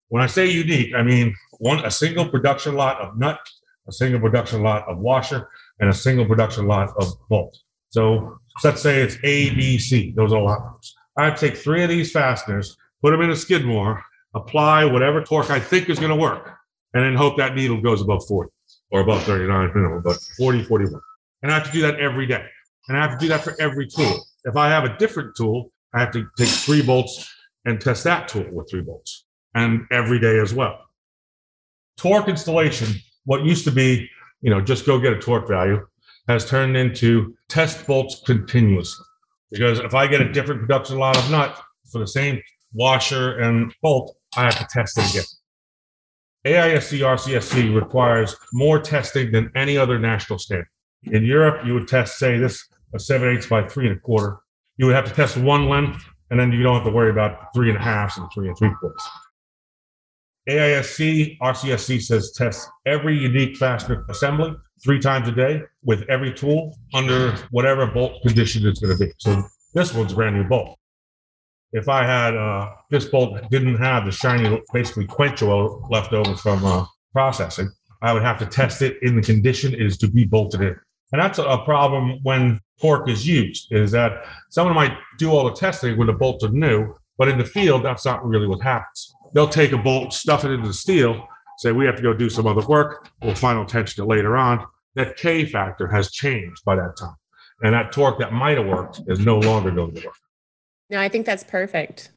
When 0.08 0.22
I 0.22 0.26
say 0.26 0.46
unique, 0.46 0.94
I 0.94 1.02
mean 1.02 1.34
one 1.58 1.84
a 1.84 1.90
single 1.90 2.28
production 2.28 2.74
lot 2.74 3.00
of 3.00 3.18
nut, 3.18 3.40
a 3.88 3.92
single 3.92 4.20
production 4.20 4.62
lot 4.62 4.88
of 4.88 4.98
washer, 4.98 5.48
and 5.80 5.90
a 5.90 5.94
single 5.94 6.26
production 6.26 6.66
lot 6.66 6.90
of 7.00 7.12
bolt. 7.28 7.56
So 7.90 8.38
let's 8.64 8.82
say 8.82 9.00
it's 9.00 9.16
A, 9.24 9.50
B, 9.54 9.78
C. 9.78 10.12
Those 10.16 10.32
are 10.32 10.42
lots. 10.42 10.94
I 11.16 11.30
take 11.30 11.56
three 11.56 11.82
of 11.82 11.88
these 11.88 12.12
fasteners, 12.12 12.76
put 13.02 13.10
them 13.10 13.20
in 13.20 13.30
a 13.30 13.36
Skidmore, 13.36 14.02
apply 14.34 14.84
whatever 14.84 15.22
torque 15.22 15.50
I 15.50 15.60
think 15.60 15.88
is 15.88 15.98
going 15.98 16.10
to 16.10 16.16
work, 16.16 16.56
and 16.94 17.04
then 17.04 17.14
hope 17.14 17.36
that 17.38 17.54
needle 17.54 17.80
goes 17.80 18.02
above 18.02 18.26
40 18.26 18.50
or 18.90 19.00
above 19.00 19.22
39 19.24 19.72
minimum, 19.74 20.02
but 20.02 20.18
40, 20.36 20.64
41. 20.64 21.00
And 21.42 21.52
I 21.52 21.54
have 21.58 21.66
to 21.66 21.72
do 21.72 21.82
that 21.82 22.00
every 22.00 22.26
day. 22.26 22.44
And 22.88 22.96
I 22.96 23.02
have 23.02 23.18
to 23.18 23.18
do 23.18 23.28
that 23.28 23.42
for 23.42 23.54
every 23.60 23.86
tool. 23.86 24.24
If 24.44 24.56
I 24.56 24.68
have 24.68 24.84
a 24.84 24.96
different 24.96 25.36
tool, 25.36 25.72
I 25.94 26.00
have 26.00 26.10
to 26.12 26.26
take 26.36 26.48
three 26.48 26.82
bolts 26.82 27.30
and 27.64 27.80
test 27.80 28.04
that 28.04 28.28
tool 28.28 28.46
with 28.50 28.70
three 28.70 28.80
bolts 28.80 29.24
and 29.54 29.86
every 29.90 30.18
day 30.18 30.38
as 30.38 30.54
well. 30.54 30.78
Torque 31.96 32.28
installation, 32.28 32.88
what 33.24 33.44
used 33.44 33.64
to 33.64 33.70
be, 33.70 34.08
you 34.40 34.50
know, 34.50 34.60
just 34.60 34.86
go 34.86 34.98
get 34.98 35.12
a 35.12 35.18
torque 35.18 35.48
value, 35.48 35.86
has 36.28 36.48
turned 36.48 36.76
into 36.76 37.34
test 37.48 37.86
bolts 37.86 38.22
continuously. 38.24 39.04
Because 39.50 39.80
if 39.80 39.94
I 39.94 40.06
get 40.06 40.20
a 40.20 40.30
different 40.30 40.60
production 40.60 40.98
lot 40.98 41.16
of 41.16 41.30
nut 41.30 41.60
for 41.90 41.98
the 41.98 42.06
same 42.06 42.40
washer 42.72 43.38
and 43.38 43.72
bolt, 43.82 44.16
I 44.36 44.44
have 44.44 44.58
to 44.58 44.66
test 44.70 44.98
it 44.98 45.10
again. 45.10 45.24
AISC 46.46 47.00
RCSC 47.00 47.74
requires 47.74 48.36
more 48.52 48.78
testing 48.78 49.32
than 49.32 49.50
any 49.54 49.76
other 49.76 49.98
national 49.98 50.38
standard. 50.38 50.68
In 51.04 51.24
Europe, 51.24 51.64
you 51.66 51.74
would 51.74 51.88
test, 51.88 52.18
say, 52.18 52.38
this 52.38 52.66
a 52.94 52.98
seven 52.98 53.28
eighths 53.28 53.46
by 53.46 53.66
three 53.66 53.88
and 53.88 53.96
a 53.96 54.00
quarter. 54.00 54.38
You 54.76 54.86
would 54.86 54.94
have 54.94 55.06
to 55.06 55.12
test 55.12 55.36
one 55.36 55.68
length, 55.68 56.04
and 56.30 56.38
then 56.38 56.52
you 56.52 56.62
don't 56.62 56.76
have 56.76 56.84
to 56.84 56.90
worry 56.90 57.10
about 57.10 57.52
three 57.54 57.68
and 57.68 57.78
a 57.78 57.82
half 57.82 58.16
and 58.16 58.26
three 58.32 58.48
and 58.48 58.56
three 58.56 58.72
quarters. 58.78 59.02
AISC 60.48 61.38
RCSC 61.40 62.00
says 62.00 62.32
test 62.32 62.68
every 62.86 63.18
unique 63.18 63.56
fastener 63.56 64.06
assembly 64.08 64.54
three 64.82 64.98
times 64.98 65.28
a 65.28 65.32
day 65.32 65.62
with 65.82 66.02
every 66.08 66.32
tool 66.32 66.74
under 66.94 67.32
whatever 67.50 67.86
bolt 67.86 68.22
condition 68.22 68.66
it's 68.66 68.80
going 68.80 68.96
to 68.96 69.04
be. 69.04 69.12
So 69.18 69.42
this 69.74 69.92
one's 69.92 70.12
a 70.12 70.16
brand 70.16 70.36
new 70.36 70.44
bolt. 70.44 70.77
If 71.72 71.88
I 71.88 72.04
had 72.04 72.36
uh, 72.36 72.70
this 72.90 73.06
bolt 73.06 73.38
didn't 73.50 73.76
have 73.76 74.04
the 74.04 74.10
shiny, 74.10 74.60
basically 74.72 75.06
quench 75.06 75.42
oil 75.42 75.86
left 75.90 76.12
over 76.12 76.34
from 76.34 76.64
uh, 76.64 76.84
processing, 77.12 77.70
I 78.02 78.12
would 78.12 78.22
have 78.22 78.38
to 78.38 78.46
test 78.46 78.82
it 78.82 78.96
in 79.02 79.16
the 79.16 79.22
condition 79.22 79.74
it 79.74 79.82
is 79.82 79.98
to 79.98 80.08
be 80.08 80.24
bolted 80.24 80.60
in. 80.60 80.76
And 81.12 81.20
that's 81.20 81.38
a 81.38 81.58
problem 81.64 82.18
when 82.22 82.60
torque 82.80 83.08
is 83.08 83.26
used, 83.26 83.72
is 83.72 83.90
that 83.92 84.24
someone 84.50 84.74
might 84.74 84.96
do 85.18 85.30
all 85.30 85.44
the 85.44 85.54
testing 85.54 85.96
when 85.96 86.06
the 86.06 86.12
bolts 86.12 86.44
are 86.44 86.50
new, 86.50 86.94
but 87.16 87.28
in 87.28 87.38
the 87.38 87.44
field, 87.44 87.84
that's 87.84 88.04
not 88.04 88.24
really 88.24 88.46
what 88.46 88.62
happens. 88.62 89.12
They'll 89.34 89.48
take 89.48 89.72
a 89.72 89.78
bolt, 89.78 90.12
stuff 90.12 90.44
it 90.44 90.50
into 90.50 90.68
the 90.68 90.74
steel, 90.74 91.26
say, 91.58 91.72
we 91.72 91.86
have 91.86 91.96
to 91.96 92.02
go 92.02 92.14
do 92.14 92.30
some 92.30 92.46
other 92.46 92.66
work. 92.66 93.08
We'll 93.22 93.34
final 93.34 93.64
tension 93.64 94.04
it 94.04 94.06
later 94.06 94.36
on. 94.36 94.64
That 94.94 95.16
K 95.16 95.44
factor 95.44 95.88
has 95.88 96.10
changed 96.10 96.64
by 96.64 96.76
that 96.76 96.96
time. 96.98 97.16
And 97.62 97.74
that 97.74 97.90
torque 97.90 98.18
that 98.20 98.32
might 98.32 98.58
have 98.58 98.66
worked 98.66 99.00
is 99.08 99.18
no 99.18 99.38
longer 99.38 99.70
going 99.70 99.94
to 99.94 100.06
work. 100.06 100.14
No, 100.90 101.00
I 101.00 101.08
think 101.08 101.26
that's 101.26 101.44
perfect. 101.44 102.10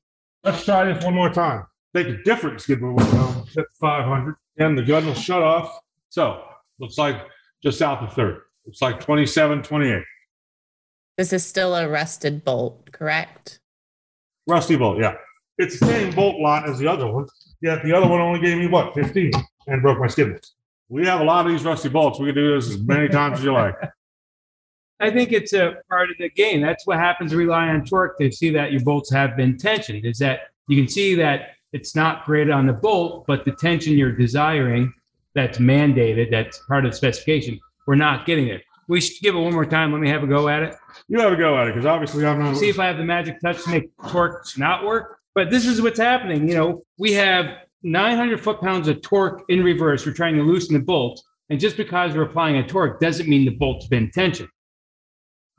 Let's 0.43 0.63
try 0.63 0.91
this 0.91 1.03
one 1.03 1.13
more 1.13 1.29
time. 1.29 1.65
Take 1.95 2.07
a 2.07 2.23
different 2.23 2.61
Skidmore 2.61 2.95
now. 2.95 3.45
Set 3.51 3.65
um, 3.65 3.65
500 3.79 4.35
and 4.57 4.77
the 4.77 4.83
gun 4.83 5.05
will 5.05 5.13
shut 5.13 5.41
off. 5.41 5.79
So 6.09 6.43
looks 6.79 6.97
like 6.97 7.27
just 7.61 7.77
south 7.77 8.01
of 8.01 8.13
third. 8.13 8.41
Looks 8.65 8.81
like 8.81 8.99
27, 8.99 9.63
28. 9.63 10.03
This 11.17 11.33
is 11.33 11.45
still 11.45 11.75
a 11.75 11.87
rusted 11.87 12.45
bolt, 12.45 12.91
correct? 12.91 13.59
Rusty 14.47 14.75
bolt, 14.75 14.99
yeah. 14.99 15.15
It's 15.57 15.79
the 15.79 15.85
same 15.85 16.15
bolt 16.15 16.39
lot 16.39 16.67
as 16.67 16.79
the 16.79 16.87
other 16.87 17.11
one. 17.11 17.27
Yet 17.61 17.83
the 17.83 17.93
other 17.93 18.07
one 18.07 18.21
only 18.21 18.39
gave 18.39 18.57
me 18.57 18.67
what, 18.67 18.93
15 18.95 19.31
and 19.67 19.81
broke 19.81 19.99
my 19.99 20.07
skid 20.07 20.39
We 20.89 21.05
have 21.05 21.21
a 21.21 21.23
lot 21.23 21.45
of 21.45 21.51
these 21.51 21.63
rusty 21.63 21.89
bolts. 21.89 22.19
We 22.19 22.27
can 22.27 22.35
do 22.35 22.55
this 22.55 22.69
as 22.69 22.79
many 22.81 23.07
times 23.07 23.39
as 23.39 23.43
you 23.43 23.53
like. 23.53 23.75
I 25.01 25.09
think 25.09 25.31
it's 25.31 25.53
a 25.53 25.77
part 25.89 26.11
of 26.11 26.17
the 26.19 26.29
game. 26.29 26.61
That's 26.61 26.85
what 26.85 26.97
happens 26.97 27.31
to 27.31 27.37
rely 27.37 27.67
on 27.69 27.83
torque 27.85 28.17
to 28.19 28.31
see 28.31 28.51
that 28.51 28.71
your 28.71 28.81
bolts 28.81 29.11
have 29.11 29.35
been 29.35 29.57
tensioned. 29.57 30.05
Is 30.05 30.19
that 30.19 30.41
you 30.67 30.77
can 30.77 30.87
see 30.87 31.15
that 31.15 31.55
it's 31.73 31.95
not 31.95 32.25
graded 32.25 32.51
on 32.51 32.67
the 32.67 32.73
bolt, 32.73 33.25
but 33.27 33.43
the 33.45 33.51
tension 33.51 33.93
you're 33.97 34.11
desiring 34.11 34.93
that's 35.33 35.57
mandated, 35.57 36.29
that's 36.29 36.59
part 36.67 36.85
of 36.85 36.91
the 36.91 36.97
specification, 36.97 37.59
we're 37.87 37.95
not 37.95 38.25
getting 38.25 38.47
it. 38.47 38.61
We 38.87 38.99
should 38.99 39.21
give 39.21 39.35
it 39.35 39.39
one 39.39 39.53
more 39.53 39.65
time. 39.65 39.91
Let 39.91 40.01
me 40.01 40.09
have 40.09 40.23
a 40.23 40.27
go 40.27 40.49
at 40.49 40.63
it. 40.63 40.75
You 41.07 41.19
have 41.19 41.31
a 41.31 41.37
go 41.37 41.57
at 41.57 41.67
it 41.67 41.73
because 41.73 41.85
obviously 41.85 42.25
I'm 42.25 42.39
not. 42.39 42.57
See 42.57 42.69
if 42.69 42.79
I 42.79 42.87
have 42.87 42.97
the 42.97 43.05
magic 43.05 43.39
touch 43.39 43.63
to 43.63 43.69
make 43.69 43.89
torque 44.09 44.45
not 44.57 44.83
work. 44.85 45.19
But 45.33 45.49
this 45.49 45.65
is 45.65 45.81
what's 45.81 45.99
happening. 45.99 46.47
You 46.47 46.55
know, 46.55 46.83
we 46.97 47.13
have 47.13 47.45
900 47.83 48.41
foot 48.41 48.59
pounds 48.59 48.87
of 48.89 49.01
torque 49.01 49.43
in 49.47 49.63
reverse. 49.63 50.05
We're 50.05 50.11
trying 50.13 50.35
to 50.35 50.43
loosen 50.43 50.73
the 50.73 50.81
bolt. 50.81 51.23
And 51.49 51.59
just 51.59 51.77
because 51.77 52.15
we're 52.15 52.23
applying 52.23 52.57
a 52.57 52.67
torque 52.67 52.99
doesn't 52.99 53.29
mean 53.29 53.45
the 53.45 53.55
bolt's 53.55 53.87
been 53.87 54.11
tensioned. 54.11 54.49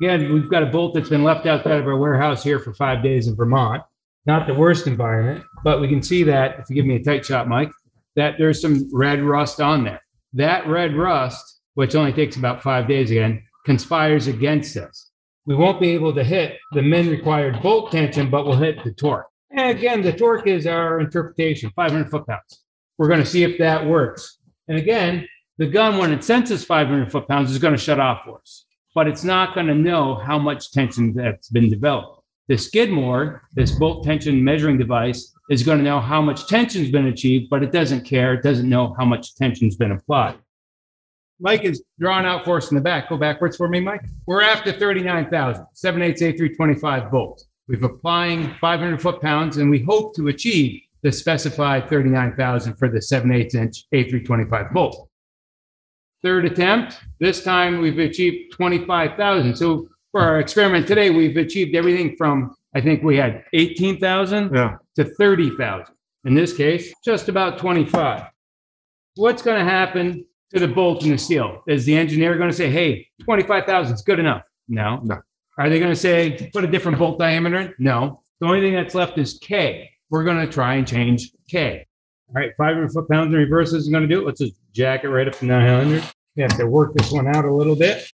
Again, 0.00 0.32
we've 0.32 0.50
got 0.50 0.62
a 0.62 0.66
bolt 0.66 0.94
that's 0.94 1.08
been 1.08 1.22
left 1.22 1.46
outside 1.46 1.78
of 1.78 1.86
our 1.86 1.96
warehouse 1.96 2.42
here 2.42 2.58
for 2.58 2.72
five 2.74 3.02
days 3.02 3.28
in 3.28 3.36
Vermont. 3.36 3.82
Not 4.26 4.46
the 4.46 4.54
worst 4.54 4.86
environment, 4.86 5.44
but 5.64 5.80
we 5.80 5.88
can 5.88 6.02
see 6.02 6.22
that 6.24 6.58
if 6.58 6.68
you 6.68 6.76
give 6.76 6.86
me 6.86 6.96
a 6.96 7.02
tight 7.02 7.24
shot, 7.24 7.48
Mike, 7.48 7.70
that 8.16 8.36
there's 8.38 8.60
some 8.60 8.88
red 8.92 9.22
rust 9.22 9.60
on 9.60 9.84
there. 9.84 10.00
That 10.32 10.66
red 10.66 10.96
rust, 10.96 11.60
which 11.74 11.94
only 11.94 12.12
takes 12.12 12.36
about 12.36 12.62
five 12.62 12.88
days 12.88 13.10
again, 13.10 13.42
conspires 13.64 14.28
against 14.28 14.76
us. 14.76 15.10
We 15.46 15.56
won't 15.56 15.80
be 15.80 15.90
able 15.90 16.14
to 16.14 16.24
hit 16.24 16.56
the 16.72 16.82
min 16.82 17.08
required 17.08 17.60
bolt 17.62 17.90
tension, 17.90 18.30
but 18.30 18.46
we'll 18.46 18.56
hit 18.56 18.82
the 18.84 18.92
torque. 18.92 19.26
And 19.50 19.76
again, 19.76 20.02
the 20.02 20.12
torque 20.12 20.46
is 20.46 20.66
our 20.66 21.00
interpretation, 21.00 21.72
500 21.74 22.10
foot 22.10 22.26
pounds. 22.26 22.62
We're 22.96 23.08
going 23.08 23.20
to 23.20 23.26
see 23.26 23.42
if 23.42 23.58
that 23.58 23.86
works. 23.86 24.38
And 24.68 24.78
again, 24.78 25.28
the 25.58 25.66
gun, 25.66 25.98
when 25.98 26.12
it 26.12 26.24
senses 26.24 26.64
500 26.64 27.10
foot 27.10 27.28
pounds, 27.28 27.50
is 27.50 27.58
going 27.58 27.74
to 27.74 27.78
shut 27.78 28.00
off 28.00 28.22
for 28.24 28.38
us 28.40 28.64
but 28.94 29.06
it's 29.06 29.24
not 29.24 29.54
going 29.54 29.66
to 29.66 29.74
know 29.74 30.14
how 30.14 30.38
much 30.38 30.72
tension 30.72 31.14
that's 31.14 31.48
been 31.48 31.70
developed. 31.70 32.22
The 32.48 32.58
Skidmore, 32.58 33.42
this 33.54 33.70
bolt 33.72 34.04
tension 34.04 34.42
measuring 34.42 34.76
device, 34.76 35.32
is 35.48 35.62
going 35.62 35.78
to 35.78 35.84
know 35.84 36.00
how 36.00 36.20
much 36.20 36.46
tension's 36.48 36.90
been 36.90 37.06
achieved, 37.06 37.50
but 37.50 37.62
it 37.62 37.72
doesn't 37.72 38.04
care. 38.04 38.34
It 38.34 38.42
doesn't 38.42 38.68
know 38.68 38.94
how 38.98 39.04
much 39.04 39.34
tension's 39.36 39.76
been 39.76 39.92
applied. 39.92 40.38
Mike 41.40 41.64
is 41.64 41.82
drawn 41.98 42.24
out 42.24 42.44
for 42.44 42.56
us 42.56 42.70
in 42.70 42.76
the 42.76 42.80
back. 42.80 43.08
Go 43.08 43.16
backwards 43.16 43.56
for 43.56 43.68
me, 43.68 43.80
Mike. 43.80 44.04
We're 44.26 44.42
after 44.42 44.72
39,000, 44.72 45.66
7 45.72 46.02
8 46.02 46.16
A325 46.16 47.10
volts. 47.10 47.46
We're 47.68 47.84
applying 47.84 48.54
500 48.54 49.00
foot 49.00 49.20
pounds, 49.20 49.56
and 49.56 49.70
we 49.70 49.80
hope 49.82 50.14
to 50.16 50.28
achieve 50.28 50.82
the 51.02 51.10
specified 51.10 51.88
39,000 51.88 52.74
for 52.74 52.88
the 52.88 53.02
7 53.02 53.32
8 53.32 53.54
inch 53.54 53.86
A325 53.92 54.72
volt. 54.72 55.08
Third 56.22 56.44
attempt, 56.44 57.00
this 57.18 57.42
time 57.42 57.80
we've 57.80 57.98
achieved 57.98 58.52
25,000. 58.52 59.56
So 59.56 59.88
for 60.12 60.20
our 60.20 60.38
experiment 60.38 60.86
today, 60.86 61.10
we've 61.10 61.36
achieved 61.36 61.74
everything 61.74 62.16
from, 62.16 62.54
I 62.74 62.80
think 62.80 63.02
we 63.02 63.16
had 63.16 63.44
18,000 63.52 64.54
yeah. 64.54 64.76
to 64.96 65.04
30,000. 65.04 65.94
In 66.24 66.34
this 66.34 66.56
case, 66.56 66.92
just 67.04 67.28
about 67.28 67.58
25. 67.58 68.22
What's 69.16 69.42
going 69.42 69.58
to 69.58 69.68
happen 69.68 70.24
to 70.54 70.60
the 70.60 70.68
bolt 70.68 71.02
and 71.02 71.12
the 71.12 71.18
seal? 71.18 71.62
Is 71.66 71.84
the 71.84 71.96
engineer 71.96 72.36
going 72.36 72.50
to 72.50 72.56
say, 72.56 72.70
hey, 72.70 73.08
25,000 73.24 73.94
is 73.94 74.02
good 74.02 74.20
enough? 74.20 74.42
No. 74.68 75.00
No. 75.02 75.20
Are 75.58 75.68
they 75.68 75.80
going 75.80 75.90
to 75.90 75.96
say, 75.96 76.50
put 76.52 76.62
a 76.62 76.68
different 76.68 76.98
bolt 76.98 77.18
diameter 77.18 77.58
in? 77.58 77.74
No. 77.78 78.22
The 78.40 78.46
only 78.46 78.60
thing 78.60 78.74
that's 78.74 78.94
left 78.94 79.18
is 79.18 79.38
K. 79.42 79.90
We're 80.10 80.24
going 80.24 80.44
to 80.44 80.50
try 80.50 80.74
and 80.74 80.86
change 80.86 81.32
K. 81.48 81.86
All 82.28 82.34
right, 82.40 82.52
500 82.56 82.92
foot 82.92 83.08
pounds 83.08 83.34
in 83.34 83.40
reverse 83.40 83.72
isn't 83.72 83.92
going 83.92 84.08
to 84.08 84.14
do 84.14 84.20
it. 84.20 84.26
Let's 84.26 84.40
just 84.40 84.54
jack 84.72 85.04
it 85.04 85.08
right 85.08 85.28
up 85.28 85.34
to 85.38 85.44
900. 85.44 86.02
We 86.36 86.42
have 86.42 86.56
to 86.56 86.66
work 86.66 86.94
this 86.94 87.10
one 87.12 87.26
out 87.26 87.44
a 87.44 87.52
little 87.52 87.76
bit. 87.76 88.10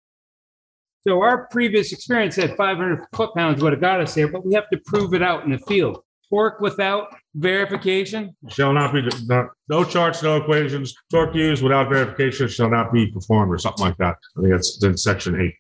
So 1.02 1.22
our 1.22 1.48
previous 1.48 1.94
experience 1.94 2.36
said 2.36 2.58
500 2.58 3.06
foot 3.14 3.34
pounds 3.36 3.62
would 3.62 3.72
have 3.72 3.82
got 3.82 4.02
us 4.02 4.14
there, 4.14 4.28
but 4.28 4.46
we 4.46 4.54
have 4.56 4.70
to 4.72 4.80
prove 4.86 5.14
it 5.14 5.22
out 5.22 5.46
in 5.46 5.52
the 5.52 5.60
field. 5.60 6.04
Torque 6.30 6.60
without 6.60 7.16
verification 7.36 8.36
shall 8.50 8.74
not 8.74 8.94
be 8.94 9.08
not, 9.28 9.48
no 9.70 9.86
charts, 9.86 10.22
no 10.22 10.36
equations. 10.38 10.94
Torque 11.10 11.34
used 11.34 11.64
without 11.64 11.88
verification 11.88 12.50
shall 12.50 12.70
not 12.70 12.92
be 12.92 13.10
performed, 13.12 13.54
or 13.54 13.58
something 13.58 13.86
like 13.86 13.96
that. 13.98 14.18
I 14.38 14.42
think 14.42 14.52
that's 14.52 14.84
in 14.84 14.98
section 14.98 15.40
eight. 15.40 15.54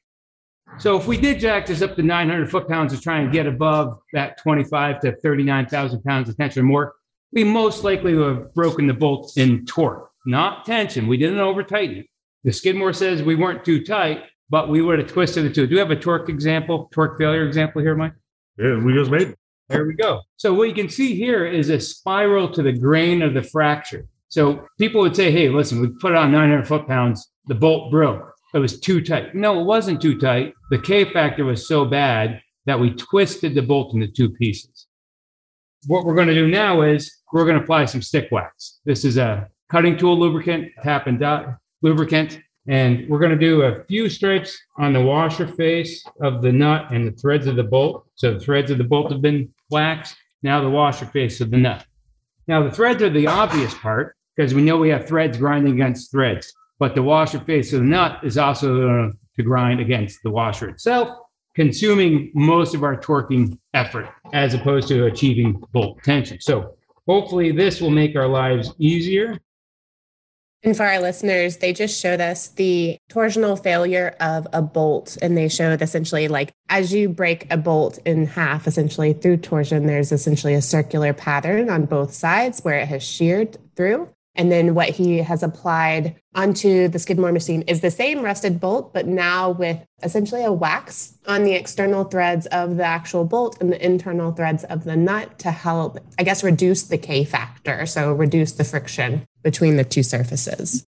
So 0.80 0.98
if 0.98 1.08
we 1.08 1.18
did 1.18 1.40
jack 1.40 1.66
this 1.66 1.82
up 1.82 1.96
to 1.96 2.04
900 2.04 2.52
foot 2.52 2.68
pounds 2.68 2.94
to 2.94 3.00
try 3.00 3.20
and 3.20 3.32
get 3.32 3.48
above 3.48 4.00
that 4.12 4.38
25 4.42 5.00
to 5.02 5.16
39,000 5.16 6.04
pounds 6.04 6.28
of 6.28 6.36
tension 6.36 6.64
or 6.64 6.66
more, 6.66 6.96
we 7.32 7.44
most 7.44 7.84
likely 7.84 8.16
would 8.16 8.36
have 8.36 8.54
broken 8.54 8.88
the 8.88 8.94
bolt 8.94 9.38
in 9.38 9.66
torque, 9.66 10.10
not 10.28 10.66
tension. 10.66 11.08
We 11.08 11.18
didn't 11.18 11.40
over 11.40 11.64
tighten 11.64 11.98
it. 12.00 12.08
The 12.44 12.52
Skidmore 12.52 12.94
says 12.94 13.24
we 13.24 13.36
weren't 13.36 13.66
too 13.66 13.84
tight, 13.84 14.24
but 14.50 14.70
we 14.70 14.82
would 14.82 15.00
have 15.00 15.08
twisted 15.08 15.46
it 15.46 15.56
too. 15.56 15.66
Do 15.66 15.74
you 15.74 15.80
have 15.80 15.92
a 15.92 15.96
torque 15.96 16.30
example, 16.30 16.90
torque 16.94 17.18
failure 17.18 17.48
example 17.48 17.82
here, 17.82 17.96
Mike? 17.96 18.14
Yeah, 18.58 18.78
we 18.78 18.94
just 18.94 19.10
made 19.10 19.30
it. 19.30 19.40
There 19.70 19.86
we 19.86 19.94
go. 19.94 20.22
So 20.38 20.54
what 20.54 20.70
you 20.70 20.76
can 20.76 20.90
see 20.90 21.16
here 21.16 21.46
is 21.46 21.70
a 21.70 21.80
spiral 21.80 22.50
to 22.52 22.62
the 22.62 22.72
grain 22.72 23.22
of 23.22 23.34
the 23.34 23.42
fracture. 23.42 24.06
So 24.30 24.66
people 24.78 25.02
would 25.02 25.16
say, 25.16 25.32
hey, 25.32 25.50
listen, 25.50 25.82
we 25.82 25.90
put 26.00 26.16
on 26.16 26.32
900 26.32 26.68
foot 26.68 26.88
pounds, 26.88 27.32
the 27.48 27.56
bolt 27.56 27.92
broke. 27.92 28.34
It 28.54 28.60
was 28.60 28.80
too 28.80 29.02
tight. 29.02 29.36
No, 29.36 29.60
it 29.60 29.66
wasn't 29.66 30.02
too 30.02 30.18
tight. 30.18 30.54
The 30.72 30.80
K 30.80 31.06
factor 31.06 31.46
was 31.46 31.68
so 31.68 31.86
bad 31.86 32.42
that 32.66 32.80
we 32.80 32.92
twisted 32.92 33.56
the 33.56 33.62
bolt 33.62 33.94
into 33.94 34.08
two 34.08 34.30
pieces. 34.30 34.88
What 35.86 36.06
we're 36.06 36.16
going 36.16 36.28
to 36.28 36.34
do 36.34 36.48
now 36.48 36.82
is 36.82 37.14
we're 37.32 37.46
going 37.46 37.58
to 37.58 37.64
apply 37.64 37.86
some 37.86 38.02
stick 38.02 38.30
wax. 38.32 38.80
This 38.86 39.06
is 39.06 39.18
a 39.18 39.50
cutting 39.70 39.98
tool 39.98 40.18
lubricant, 40.18 40.72
tap 40.84 41.08
and 41.08 41.20
dot 41.20 41.58
lubricant. 41.82 42.40
And 42.68 43.08
we're 43.08 43.20
going 43.20 43.32
to 43.32 43.38
do 43.38 43.62
a 43.62 43.84
few 43.86 44.10
stripes 44.10 44.60
on 44.78 44.92
the 44.92 45.02
washer 45.02 45.48
face 45.48 46.04
of 46.22 46.42
the 46.42 46.52
nut 46.52 46.88
and 46.92 47.08
the 47.08 47.14
threads 47.14 47.48
of 47.48 47.56
the 47.56 47.64
bolt. 47.64 48.06
So 48.16 48.34
the 48.34 48.40
threads 48.40 48.72
of 48.72 48.78
the 48.78 48.84
bolt 48.84 49.12
have 49.12 49.22
been 49.22 49.54
waxed. 49.70 50.16
Now 50.44 50.62
the 50.62 50.70
washer 50.70 51.06
face 51.06 51.40
of 51.40 51.50
the 51.50 51.58
nut. 51.58 51.86
Now 52.48 52.64
the 52.64 52.72
threads 52.72 53.02
are 53.02 53.10
the 53.10 53.28
obvious 53.28 53.74
part 53.76 54.16
because 54.36 54.54
we 54.54 54.62
know 54.62 54.78
we 54.78 54.90
have 54.90 55.08
threads 55.08 55.38
grinding 55.38 55.74
against 55.74 56.12
threads. 56.12 56.54
But 56.80 56.94
the 56.94 57.04
washer 57.04 57.40
face 57.40 57.74
of 57.74 57.80
the 57.80 57.86
nut 57.86 58.20
is 58.24 58.38
also 58.38 58.76
going 58.76 59.18
to 59.36 59.44
grind 59.44 59.80
against 59.80 60.22
the 60.24 60.30
washer 60.30 60.70
itself, 60.70 61.10
consuming 61.56 62.32
most 62.36 62.76
of 62.76 62.84
our 62.84 62.98
torquing 62.98 63.58
effort 63.74 64.10
as 64.34 64.54
opposed 64.54 64.88
to 64.90 65.06
achieving 65.06 65.64
bolt 65.72 66.04
tension. 66.04 66.40
So 66.42 66.76
hopefully 67.08 67.52
this 67.52 67.82
will 67.82 67.90
make 67.90 68.16
our 68.16 68.28
lives 68.28 68.74
easier 68.78 69.40
and 70.64 70.76
for 70.76 70.84
our 70.84 71.00
listeners, 71.00 71.58
they 71.58 71.72
just 71.72 72.00
showed 72.00 72.20
us 72.20 72.50
the 72.50 72.98
torsional 73.10 73.62
failure 73.62 74.16
of 74.20 74.48
a 74.54 74.62
bolt. 74.62 75.18
And 75.22 75.38
they 75.38 75.50
showed 75.50 75.82
essentially 75.82 76.28
like 76.28 76.52
as 76.70 76.92
you 76.94 77.10
break 77.10 77.52
a 77.52 77.58
bolt 77.58 78.00
in 78.06 78.26
half, 78.26 78.68
essentially 78.68 79.14
through 79.14 79.38
torsion, 79.38 79.86
there's 79.86 80.12
essentially 80.12 80.56
a 80.56 80.62
circular 80.62 81.14
pattern 81.14 81.70
on 81.70 81.86
both 81.86 82.14
sides 82.14 82.62
where 82.62 82.80
it 82.80 82.88
has 82.88 83.04
sheared 83.04 83.58
through. 83.76 84.10
And 84.38 84.52
then 84.52 84.76
what 84.76 84.90
he 84.90 85.18
has 85.18 85.42
applied 85.42 86.16
onto 86.36 86.88
the 86.88 87.00
Skidmore 87.00 87.32
machine 87.32 87.64
is 87.64 87.82
the 87.82 87.90
same 87.90 88.22
rusted 88.22 88.60
bolt, 88.60 88.94
but 88.94 89.08
now 89.08 89.50
with 89.50 89.84
essentially 90.04 90.46
a 90.46 90.54
wax 90.54 91.18
on 91.26 91.44
the 91.44 91.54
external 91.54 92.04
threads 92.04 92.46
of 92.48 92.78
the 92.78 92.84
actual 92.84 93.26
bolt 93.26 93.60
and 93.60 93.72
the 93.72 93.84
internal 93.84 94.32
threads 94.32 94.64
of 94.66 94.84
the 94.84 94.96
nut 94.96 95.40
to 95.40 95.50
help, 95.50 95.98
I 96.20 96.24
guess, 96.24 96.44
reduce 96.44 96.84
the 96.84 97.00
K 97.00 97.26
factor. 97.26 97.88
So 97.88 98.14
reduce 98.14 98.52
the 98.52 98.64
friction 98.64 99.26
between 99.42 99.76
the 99.76 99.84
two 99.84 100.04
surfaces. 100.04 100.86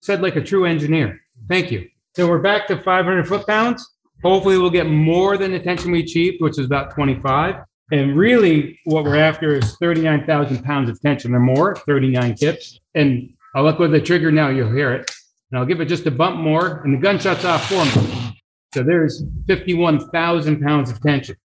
Said 0.00 0.22
like 0.22 0.36
a 0.36 0.40
true 0.40 0.64
engineer. 0.64 1.20
Thank 1.48 1.70
you. 1.70 1.86
So 2.16 2.26
we're 2.28 2.38
back 2.38 2.66
to 2.68 2.80
500 2.80 3.28
foot 3.28 3.46
pounds. 3.46 3.86
Hopefully, 4.22 4.56
we'll 4.56 4.70
get 4.70 4.86
more 4.86 5.36
than 5.36 5.50
the 5.52 5.58
tension 5.58 5.90
we 5.90 6.00
achieved, 6.00 6.40
which 6.40 6.58
is 6.58 6.66
about 6.66 6.94
25. 6.94 7.56
And 7.90 8.16
really, 8.16 8.78
what 8.84 9.04
we're 9.04 9.16
after 9.16 9.54
is 9.54 9.76
39,000 9.76 10.62
pounds 10.62 10.88
of 10.88 11.00
tension 11.00 11.34
or 11.34 11.40
more, 11.40 11.76
39 11.76 12.34
kips. 12.34 12.78
And 12.94 13.30
I'll 13.54 13.64
look 13.64 13.78
with 13.78 13.92
the 13.92 14.00
trigger 14.00 14.32
now, 14.32 14.48
you'll 14.48 14.72
hear 14.72 14.92
it. 14.94 15.10
And 15.50 15.58
I'll 15.58 15.66
give 15.66 15.80
it 15.80 15.86
just 15.86 16.06
a 16.06 16.10
bump 16.10 16.38
more, 16.38 16.80
and 16.82 16.94
the 16.94 16.98
gun 16.98 17.18
shuts 17.18 17.44
off 17.44 17.68
for 17.68 17.84
me. 17.84 18.40
So 18.72 18.82
there's 18.82 19.22
51,000 19.46 20.62
pounds 20.62 20.90
of 20.90 21.00
tension. 21.02 21.36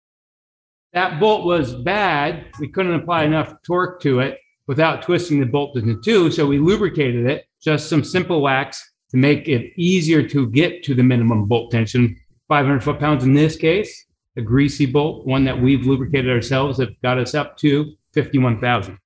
That 0.94 1.20
bolt 1.20 1.46
was 1.46 1.76
bad. 1.76 2.46
We 2.60 2.70
couldn't 2.70 2.96
apply 2.96 3.26
enough 3.26 3.54
torque 3.66 4.02
to 4.04 4.22
it 4.22 4.38
without 4.68 5.02
twisting 5.02 5.40
the 5.40 5.46
bolt 5.46 5.78
into 5.78 6.00
two. 6.02 6.32
So 6.32 6.46
we 6.46 6.60
lubricated 6.60 7.26
it, 7.26 7.46
just 7.62 7.90
some 7.90 8.04
simple 8.04 8.42
wax 8.42 8.82
to 9.12 9.18
make 9.18 9.48
it 9.50 9.74
easier 9.78 10.28
to 10.30 10.50
get 10.50 10.84
to 10.84 10.94
the 10.94 11.04
minimum 11.04 11.46
bolt 11.46 11.72
tension. 11.72 12.16
500 12.48 12.82
foot 12.82 13.00
pounds 13.00 13.26
in 13.26 13.34
this 13.34 13.58
case, 13.58 14.06
a 14.38 14.42
greasy 14.42 14.86
bolt, 14.86 15.26
one 15.26 15.44
that 15.46 15.60
we've 15.60 15.86
lubricated 15.86 16.32
ourselves 16.32 16.78
that 16.78 17.02
got 17.02 17.18
us 17.18 17.34
up 17.34 17.58
to 17.58 17.94
51,000. 18.14 18.98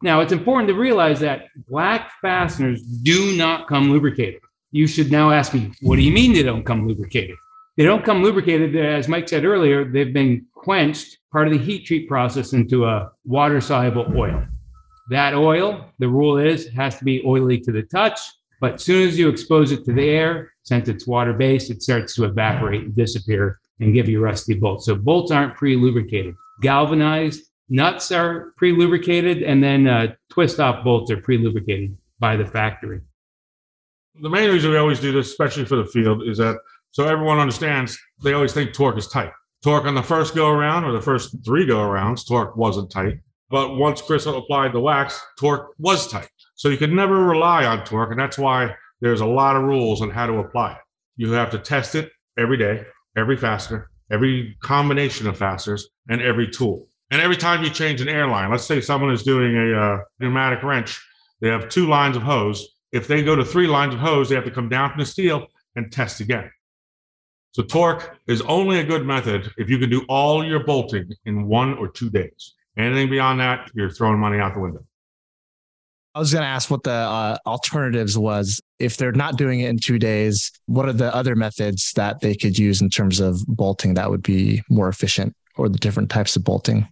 Now, 0.00 0.20
it's 0.20 0.32
important 0.32 0.68
to 0.68 0.74
realize 0.74 1.18
that 1.20 1.48
black 1.68 2.12
fasteners 2.22 2.82
do 2.82 3.36
not 3.36 3.66
come 3.66 3.90
lubricated. 3.90 4.40
You 4.70 4.86
should 4.86 5.10
now 5.10 5.30
ask 5.30 5.52
me, 5.52 5.72
what 5.80 5.96
do 5.96 6.02
you 6.02 6.12
mean 6.12 6.32
they 6.32 6.42
don't 6.42 6.64
come 6.64 6.86
lubricated? 6.86 7.36
They 7.76 7.84
don't 7.84 8.04
come 8.04 8.22
lubricated. 8.22 8.76
Uh, 8.76 8.80
as 8.80 9.08
Mike 9.08 9.28
said 9.28 9.44
earlier, 9.44 9.84
they've 9.84 10.12
been 10.12 10.46
quenched, 10.54 11.18
part 11.32 11.48
of 11.48 11.52
the 11.52 11.58
heat 11.58 11.86
treat 11.86 12.08
process, 12.08 12.52
into 12.52 12.84
a 12.84 13.10
water 13.24 13.60
soluble 13.60 14.06
oil. 14.16 14.44
That 15.10 15.34
oil, 15.34 15.86
the 15.98 16.08
rule 16.08 16.38
is, 16.38 16.68
has 16.68 16.98
to 16.98 17.04
be 17.04 17.22
oily 17.24 17.58
to 17.60 17.72
the 17.72 17.82
touch. 17.82 18.20
But 18.60 18.74
as 18.74 18.84
soon 18.84 19.08
as 19.08 19.18
you 19.18 19.28
expose 19.28 19.72
it 19.72 19.84
to 19.84 19.92
the 19.92 20.08
air, 20.08 20.52
since 20.62 20.88
it's 20.88 21.06
water 21.06 21.32
based, 21.32 21.70
it 21.70 21.82
starts 21.82 22.14
to 22.16 22.24
evaporate 22.24 22.82
and 22.82 22.94
disappear 22.96 23.60
and 23.80 23.94
give 23.94 24.08
you 24.08 24.20
rusty 24.20 24.54
bolts. 24.54 24.86
So 24.86 24.96
bolts 24.96 25.30
aren't 25.30 25.56
pre 25.56 25.76
lubricated. 25.76 26.34
Galvanized 26.60 27.42
nuts 27.68 28.10
are 28.10 28.52
pre 28.56 28.72
lubricated, 28.72 29.42
and 29.42 29.62
then 29.62 29.86
uh, 29.86 30.14
twist 30.30 30.58
off 30.60 30.84
bolts 30.84 31.10
are 31.10 31.20
pre 31.20 31.38
lubricated 31.38 31.96
by 32.18 32.36
the 32.36 32.44
factory. 32.44 33.00
The 34.20 34.30
main 34.30 34.50
reason 34.50 34.70
we 34.70 34.76
always 34.78 34.98
do 34.98 35.12
this, 35.12 35.28
especially 35.30 35.64
for 35.64 35.76
the 35.76 35.86
field, 35.86 36.22
is 36.26 36.38
that 36.38 36.58
so 36.90 37.04
everyone 37.04 37.38
understands 37.38 37.98
they 38.24 38.32
always 38.32 38.52
think 38.52 38.72
torque 38.72 38.98
is 38.98 39.06
tight. 39.06 39.30
Torque 39.62 39.84
on 39.84 39.94
the 39.94 40.02
first 40.02 40.34
go 40.34 40.50
around 40.50 40.84
or 40.84 40.92
the 40.92 41.02
first 41.02 41.36
three 41.44 41.66
go 41.66 41.76
arounds, 41.78 42.26
torque 42.26 42.56
wasn't 42.56 42.90
tight. 42.90 43.20
But 43.50 43.76
once 43.76 44.02
Chris 44.02 44.26
applied 44.26 44.72
the 44.72 44.80
wax, 44.80 45.20
torque 45.38 45.72
was 45.78 46.08
tight. 46.08 46.28
So 46.58 46.70
you 46.70 46.76
can 46.76 46.92
never 46.92 47.24
rely 47.24 47.64
on 47.64 47.84
torque. 47.84 48.10
And 48.10 48.18
that's 48.18 48.36
why 48.36 48.74
there's 49.00 49.20
a 49.20 49.26
lot 49.26 49.54
of 49.54 49.62
rules 49.62 50.02
on 50.02 50.10
how 50.10 50.26
to 50.26 50.38
apply 50.38 50.72
it. 50.72 50.78
You 51.16 51.30
have 51.30 51.50
to 51.50 51.58
test 51.58 51.94
it 51.94 52.10
every 52.36 52.56
day, 52.56 52.84
every 53.16 53.36
fastener, 53.36 53.88
every 54.10 54.56
combination 54.60 55.28
of 55.28 55.38
fasteners, 55.38 55.88
and 56.08 56.20
every 56.20 56.48
tool. 56.48 56.88
And 57.12 57.22
every 57.22 57.36
time 57.36 57.62
you 57.62 57.70
change 57.70 58.00
an 58.00 58.08
airline, 58.08 58.50
let's 58.50 58.64
say 58.64 58.80
someone 58.80 59.12
is 59.12 59.22
doing 59.22 59.56
a 59.56 59.80
uh, 59.80 59.98
pneumatic 60.18 60.64
wrench, 60.64 61.00
they 61.40 61.46
have 61.48 61.68
two 61.68 61.86
lines 61.86 62.16
of 62.16 62.24
hose. 62.24 62.68
If 62.90 63.06
they 63.06 63.22
go 63.22 63.36
to 63.36 63.44
three 63.44 63.68
lines 63.68 63.94
of 63.94 64.00
hose, 64.00 64.28
they 64.28 64.34
have 64.34 64.44
to 64.44 64.50
come 64.50 64.68
down 64.68 64.90
from 64.90 64.98
the 64.98 65.06
steel 65.06 65.46
and 65.76 65.92
test 65.92 66.18
again. 66.18 66.50
So 67.52 67.62
torque 67.62 68.18
is 68.26 68.42
only 68.42 68.80
a 68.80 68.84
good 68.84 69.06
method 69.06 69.52
if 69.58 69.70
you 69.70 69.78
can 69.78 69.90
do 69.90 70.04
all 70.08 70.44
your 70.44 70.64
bolting 70.64 71.08
in 71.24 71.46
one 71.46 71.78
or 71.78 71.86
two 71.86 72.10
days. 72.10 72.54
Anything 72.76 73.10
beyond 73.10 73.38
that, 73.38 73.70
you're 73.74 73.90
throwing 73.90 74.18
money 74.18 74.40
out 74.40 74.54
the 74.54 74.60
window. 74.60 74.84
I 76.18 76.20
was 76.20 76.32
going 76.32 76.42
to 76.42 76.48
ask 76.48 76.68
what 76.68 76.82
the 76.82 76.90
uh, 76.90 77.38
alternatives 77.46 78.18
was. 78.18 78.60
If 78.80 78.96
they're 78.96 79.12
not 79.12 79.38
doing 79.38 79.60
it 79.60 79.68
in 79.68 79.78
two 79.78 80.00
days, 80.00 80.50
what 80.66 80.88
are 80.88 80.92
the 80.92 81.14
other 81.14 81.36
methods 81.36 81.92
that 81.94 82.18
they 82.18 82.34
could 82.34 82.58
use 82.58 82.82
in 82.82 82.90
terms 82.90 83.20
of 83.20 83.46
bolting 83.46 83.94
that 83.94 84.10
would 84.10 84.24
be 84.24 84.60
more 84.68 84.88
efficient 84.88 85.36
or 85.56 85.68
the 85.68 85.78
different 85.78 86.10
types 86.10 86.34
of 86.34 86.42
bolting? 86.42 86.88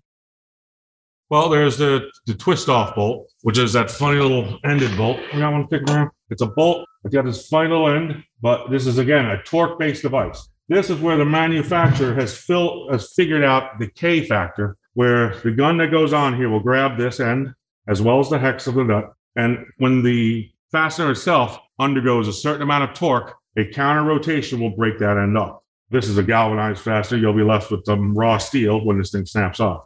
Well, 1.29 1.49
there's 1.49 1.77
the, 1.77 2.09
the 2.27 2.35
twist 2.35 2.69
off 2.69 2.95
bolt, 2.95 3.29
which 3.43 3.59
is 3.59 3.73
that 3.73 3.91
funny 3.91 4.21
little 4.21 4.61
ended 4.65 4.97
bolt. 4.97 5.19
You 5.33 5.41
got 5.41 5.53
one 5.53 5.67
sticking 5.67 5.91
around? 5.91 6.11
It's 6.31 6.43
a 6.43 6.47
bolt. 6.47 6.87
It's 7.05 7.13
got 7.13 7.25
this 7.25 7.49
final 7.49 7.89
end, 7.89 8.23
but 8.41 8.71
this 8.71 8.87
is 8.87 8.99
again 8.99 9.27
a 9.27 9.43
torque 9.43 9.77
based 9.77 10.03
device. 10.03 10.49
This 10.69 10.89
is 10.89 11.01
where 11.01 11.17
the 11.17 11.25
manufacturer 11.25 12.15
has, 12.15 12.39
fill, 12.39 12.87
has 12.93 13.13
figured 13.15 13.43
out 13.43 13.81
the 13.81 13.89
K 13.89 14.25
factor, 14.25 14.77
where 14.95 15.35
the 15.41 15.51
gun 15.51 15.79
that 15.79 15.91
goes 15.91 16.13
on 16.13 16.37
here 16.37 16.49
will 16.49 16.61
grab 16.61 16.97
this 16.97 17.19
end 17.19 17.53
as 17.89 18.01
well 18.01 18.21
as 18.21 18.31
the 18.31 18.39
hex 18.39 18.69
of 18.69 18.75
the 18.75 18.85
nut. 18.85 19.13
And 19.37 19.67
when 19.79 20.03
the 20.03 20.51
fastener 20.73 21.11
itself 21.11 21.59
undergoes 21.79 22.27
a 22.27 22.33
certain 22.33 22.63
amount 22.63 22.91
of 22.91 22.97
torque, 22.97 23.35
a 23.57 23.67
counter 23.67 24.03
rotation 24.03 24.61
will 24.61 24.71
break 24.71 24.99
that 24.99 25.17
end 25.17 25.37
off. 25.37 25.61
This 25.91 26.09
is 26.09 26.19
a 26.19 26.23
galvanized 26.23 26.81
fastener. 26.81 27.19
You'll 27.19 27.33
be 27.33 27.43
left 27.43 27.71
with 27.71 27.85
some 27.85 28.15
raw 28.15 28.39
steel 28.39 28.85
when 28.85 28.99
this 28.99 29.13
thing 29.13 29.25
snaps 29.27 29.61
off. 29.61 29.85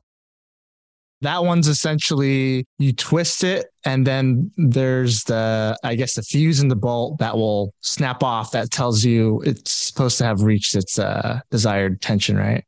That 1.22 1.44
one's 1.44 1.68
essentially 1.68 2.66
you 2.78 2.94
twist 2.94 3.44
it, 3.44 3.66
and 3.84 4.06
then 4.06 4.50
there's 4.56 5.24
the, 5.24 5.76
I 5.84 5.94
guess, 5.94 6.14
the 6.14 6.22
fuse 6.22 6.60
in 6.60 6.68
the 6.68 6.76
bolt 6.76 7.18
that 7.18 7.36
will 7.36 7.74
snap 7.80 8.22
off. 8.22 8.52
That 8.52 8.70
tells 8.70 9.04
you 9.04 9.42
it's 9.44 9.70
supposed 9.70 10.16
to 10.18 10.24
have 10.24 10.42
reached 10.42 10.74
its 10.74 10.98
uh, 10.98 11.40
desired 11.50 12.00
tension, 12.00 12.38
right? 12.38 12.64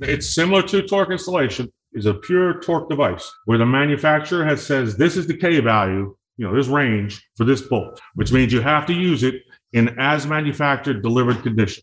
It's 0.00 0.34
similar 0.34 0.62
to 0.64 0.82
torque 0.82 1.10
installation. 1.10 1.72
Is 1.96 2.04
a 2.04 2.12
pure 2.12 2.60
torque 2.60 2.90
device 2.90 3.32
where 3.46 3.56
the 3.56 3.64
manufacturer 3.64 4.44
has 4.44 4.62
says 4.62 4.98
this 4.98 5.16
is 5.16 5.26
the 5.26 5.34
K 5.34 5.60
value, 5.60 6.14
you 6.36 6.46
know, 6.46 6.54
this 6.54 6.68
range 6.68 7.26
for 7.36 7.44
this 7.44 7.62
bolt, 7.62 8.02
which 8.16 8.32
means 8.32 8.52
you 8.52 8.60
have 8.60 8.84
to 8.86 8.92
use 8.92 9.22
it 9.22 9.36
in 9.72 9.98
as 9.98 10.26
manufactured 10.26 11.02
delivered 11.02 11.42
condition. 11.42 11.82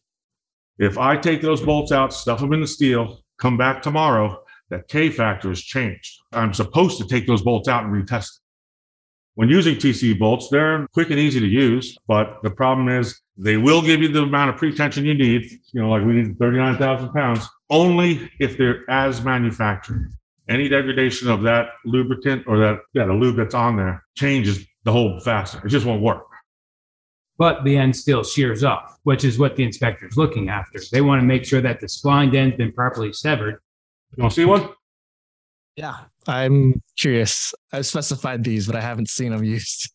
If 0.78 0.99
I 0.99 1.17
take 1.17 1.41
those 1.41 1.62
bolts 1.62 1.91
out, 1.91 2.13
stuff 2.13 2.41
them 2.41 2.54
in 2.54 2.62
the 2.62 2.67
steel, 2.67 3.23
come 3.39 3.58
back 3.58 3.82
tomorrow, 3.82 4.43
that 4.69 4.88
K 4.88 5.10
factor 5.10 5.49
has 5.49 5.63
changed. 5.63 6.19
I'm 6.32 6.54
supposed 6.54 6.99
to 6.99 7.08
take 7.08 7.26
those 7.26 7.41
bolts 7.41 7.67
out 7.67 7.84
and 7.84 7.91
retest 7.91 8.36
it. 8.36 8.41
When 9.34 9.49
using 9.49 9.78
TC 9.78 10.19
bolts, 10.19 10.47
they're 10.49 10.86
quick 10.93 11.10
and 11.10 11.17
easy 11.17 11.39
to 11.39 11.47
use, 11.47 11.97
but 12.08 12.38
the 12.43 12.52
problem 12.52 12.88
is 12.88 13.19
they 13.36 13.58
will 13.58 13.82
give 13.82 13.99
you 13.99 14.10
the 14.10 14.21
amount 14.21 14.52
of 14.52 14.58
pretension 14.58 15.06
you 15.06 15.15
need. 15.15 15.49
You 15.71 15.82
know, 15.82 15.89
like 15.89 16.06
we 16.06 16.13
need 16.13 16.38
39,000 16.38 17.12
pounds 17.13 17.49
only 17.73 18.31
if 18.39 18.57
they're 18.57 18.89
as 18.89 19.23
manufactured. 19.23 20.13
Any 20.47 20.69
degradation 20.69 21.29
of 21.29 21.41
that 21.43 21.69
lubricant 21.86 22.43
or 22.47 22.57
that, 22.59 22.79
yeah, 22.93 23.05
the 23.05 23.13
lube 23.13 23.36
that's 23.36 23.55
on 23.55 23.75
there 23.75 24.03
changes 24.15 24.65
the 24.83 24.91
whole 24.91 25.19
fastener. 25.19 25.65
It 25.65 25.69
just 25.69 25.86
won't 25.86 26.01
work. 26.01 26.27
But 27.38 27.63
the 27.63 27.75
end 27.77 27.95
still 27.95 28.23
shears 28.23 28.63
off, 28.63 28.99
which 29.03 29.23
is 29.23 29.39
what 29.39 29.55
the 29.55 29.63
inspector 29.63 30.07
is 30.07 30.15
looking 30.17 30.49
after. 30.49 30.79
They 30.91 31.01
want 31.01 31.21
to 31.21 31.25
make 31.25 31.45
sure 31.45 31.62
that 31.62 31.79
the 31.79 31.88
spline 31.88 32.36
end's 32.36 32.57
been 32.57 32.71
properly 32.71 33.12
severed. 33.12 33.59
You 34.15 34.21
want 34.21 34.33
to 34.33 34.41
see 34.41 34.45
one? 34.45 34.69
Yeah, 35.75 35.95
I'm 36.27 36.79
curious. 36.99 37.53
I've 37.71 37.88
specified 37.88 38.43
these, 38.43 38.67
but 38.67 38.75
I 38.75 38.81
haven't 38.81 39.09
seen 39.09 39.31
them 39.31 39.43
used. 39.43 39.91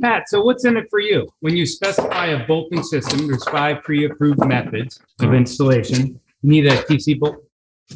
Pat, 0.00 0.28
so 0.28 0.40
what's 0.40 0.64
in 0.64 0.76
it 0.76 0.86
for 0.88 1.00
you? 1.00 1.28
When 1.40 1.56
you 1.56 1.66
specify 1.66 2.26
a 2.26 2.46
bolting 2.46 2.82
system, 2.82 3.26
there's 3.26 3.44
five 3.44 3.82
pre-approved 3.82 4.46
methods 4.46 5.00
of 5.20 5.34
installation. 5.34 6.18
You 6.46 6.52
need 6.52 6.66
a 6.66 6.76
TC 6.76 7.18
bolt. 7.18 7.38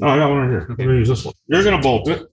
Oh, 0.03 0.09
I 0.09 0.19
got 0.19 0.29
one 0.29 0.39
right 0.39 0.51
here. 0.51 0.67
I'm 0.69 0.75
gonna 0.75 0.95
use 0.95 1.09
this 1.09 1.25
one. 1.25 1.35
You're 1.47 1.63
gonna 1.63 1.81
bolt 1.81 2.09
it. 2.09 2.27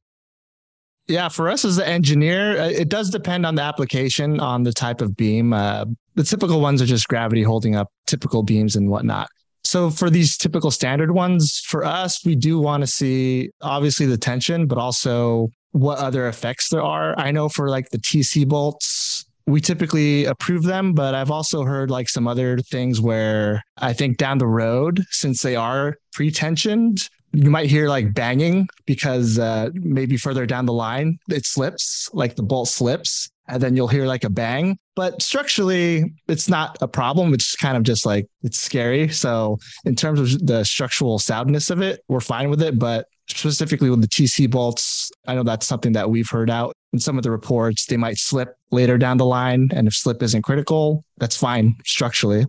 Yeah, 1.05 1.29
for 1.29 1.47
us 1.47 1.63
as 1.63 1.75
the 1.75 1.87
engineer, 1.87 2.59
uh, 2.59 2.69
it 2.69 2.89
does 2.89 3.11
depend 3.11 3.45
on 3.45 3.53
the 3.53 3.61
application, 3.61 4.39
on 4.39 4.63
the 4.63 4.73
type 4.73 4.99
of 5.01 5.15
beam. 5.15 5.53
Uh, 5.53 5.85
the 6.15 6.23
typical 6.23 6.59
ones 6.59 6.81
are 6.81 6.87
just 6.87 7.07
gravity 7.07 7.43
holding 7.43 7.75
up 7.75 7.89
typical 8.07 8.41
beams 8.41 8.75
and 8.75 8.89
whatnot. 8.89 9.27
So 9.63 9.91
for 9.91 10.09
these 10.09 10.37
typical 10.37 10.71
standard 10.71 11.11
ones, 11.11 11.61
for 11.67 11.85
us, 11.85 12.25
we 12.25 12.35
do 12.35 12.57
want 12.57 12.81
to 12.81 12.87
see 12.87 13.51
obviously 13.61 14.07
the 14.07 14.17
tension, 14.17 14.65
but 14.65 14.79
also 14.79 15.49
what 15.71 15.99
other 15.99 16.27
effects 16.27 16.69
there 16.69 16.81
are. 16.81 17.13
I 17.19 17.29
know 17.29 17.47
for 17.47 17.69
like 17.69 17.91
the 17.91 17.99
TC 17.99 18.47
bolts, 18.47 19.23
we 19.47 19.61
typically 19.61 20.25
approve 20.25 20.63
them, 20.63 20.93
but 20.93 21.15
I've 21.15 21.31
also 21.31 21.63
heard 21.63 21.89
like 21.89 22.09
some 22.09 22.27
other 22.27 22.59
things 22.59 22.99
where 22.99 23.63
I 23.77 23.93
think 23.93 24.17
down 24.17 24.37
the 24.37 24.47
road, 24.47 25.03
since 25.09 25.41
they 25.41 25.55
are 25.55 25.95
pre-tensioned, 26.13 27.09
you 27.31 27.49
might 27.49 27.69
hear 27.69 27.87
like 27.87 28.13
banging 28.13 28.67
because 28.85 29.39
uh, 29.39 29.69
maybe 29.73 30.17
further 30.17 30.45
down 30.45 30.65
the 30.65 30.73
line 30.73 31.17
it 31.29 31.45
slips, 31.45 32.09
like 32.13 32.35
the 32.35 32.43
bolt 32.43 32.67
slips, 32.67 33.29
and 33.47 33.61
then 33.61 33.75
you'll 33.75 33.87
hear 33.87 34.05
like 34.05 34.23
a 34.23 34.29
bang. 34.29 34.77
But 34.95 35.21
structurally, 35.21 36.13
it's 36.27 36.49
not 36.49 36.77
a 36.81 36.87
problem. 36.87 37.33
It's 37.33 37.55
kind 37.55 37.77
of 37.77 37.83
just 37.83 38.05
like 38.05 38.27
it's 38.43 38.59
scary. 38.59 39.09
So 39.09 39.57
in 39.85 39.95
terms 39.95 40.19
of 40.19 40.45
the 40.45 40.63
structural 40.65 41.19
soundness 41.19 41.69
of 41.69 41.81
it, 41.81 42.01
we're 42.09 42.19
fine 42.19 42.49
with 42.49 42.61
it. 42.61 42.79
But 42.79 43.07
specifically 43.29 43.89
with 43.89 44.01
the 44.01 44.07
TC 44.07 44.49
bolts, 44.49 45.11
I 45.27 45.35
know 45.35 45.43
that's 45.43 45.65
something 45.65 45.93
that 45.93 46.09
we've 46.09 46.29
heard 46.29 46.49
out 46.49 46.73
in 46.93 46.99
some 46.99 47.17
of 47.17 47.23
the 47.23 47.31
reports. 47.31 47.85
They 47.85 47.97
might 47.97 48.17
slip 48.17 48.55
later 48.71 48.97
down 48.97 49.17
the 49.17 49.25
line, 49.25 49.69
and 49.73 49.87
if 49.87 49.93
slip 49.93 50.23
isn't 50.23 50.41
critical, 50.41 51.03
that's 51.17 51.37
fine 51.37 51.75
structurally. 51.85 52.45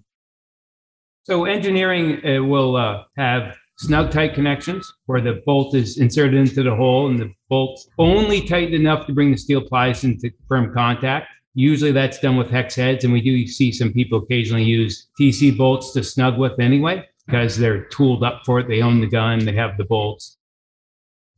So 1.25 1.45
engineering 1.45 2.25
uh, 2.25 2.43
will 2.43 2.77
uh, 2.77 3.05
have 3.17 3.57
snug 3.79 4.11
tight 4.11 4.35
connections 4.35 4.91
where 5.07 5.21
the 5.21 5.43
bolt 5.47 5.75
is 5.75 5.99
inserted 5.99 6.35
into 6.35 6.63
the 6.63 6.75
hole 6.75 7.09
and 7.09 7.19
the 7.19 7.33
bolt's 7.49 7.89
only 7.99 8.41
tightened 8.41 8.75
enough 8.75 9.07
to 9.07 9.13
bring 9.13 9.31
the 9.31 9.37
steel 9.37 9.61
plies 9.61 10.05
into 10.05 10.31
firm 10.49 10.73
contact. 10.75 11.29
Usually 11.55 11.93
that's 11.93 12.19
done 12.19 12.37
with 12.37 12.51
hex 12.51 12.77
heads, 12.77 13.05
and 13.05 13.13
we 13.13 13.21
do 13.21 13.47
see 13.47 13.73
some 13.73 13.93
people 13.93 14.21
occasionally 14.21 14.65
use 14.65 15.09
TC 15.21 15.57
bolts 15.57 15.93
to 15.93 16.03
snug 16.03 16.39
with 16.39 16.59
anyway. 16.61 17.07
because 17.27 17.59
they're 17.59 17.85
tooled 17.85 18.25
up 18.25 18.41
for 18.47 18.59
it. 18.59 18.69
They 18.69 18.81
own 18.81 19.01
the 19.01 19.07
gun, 19.07 19.45
they 19.45 19.53
have 19.53 19.77
the 19.77 19.85
bolts. 19.85 20.38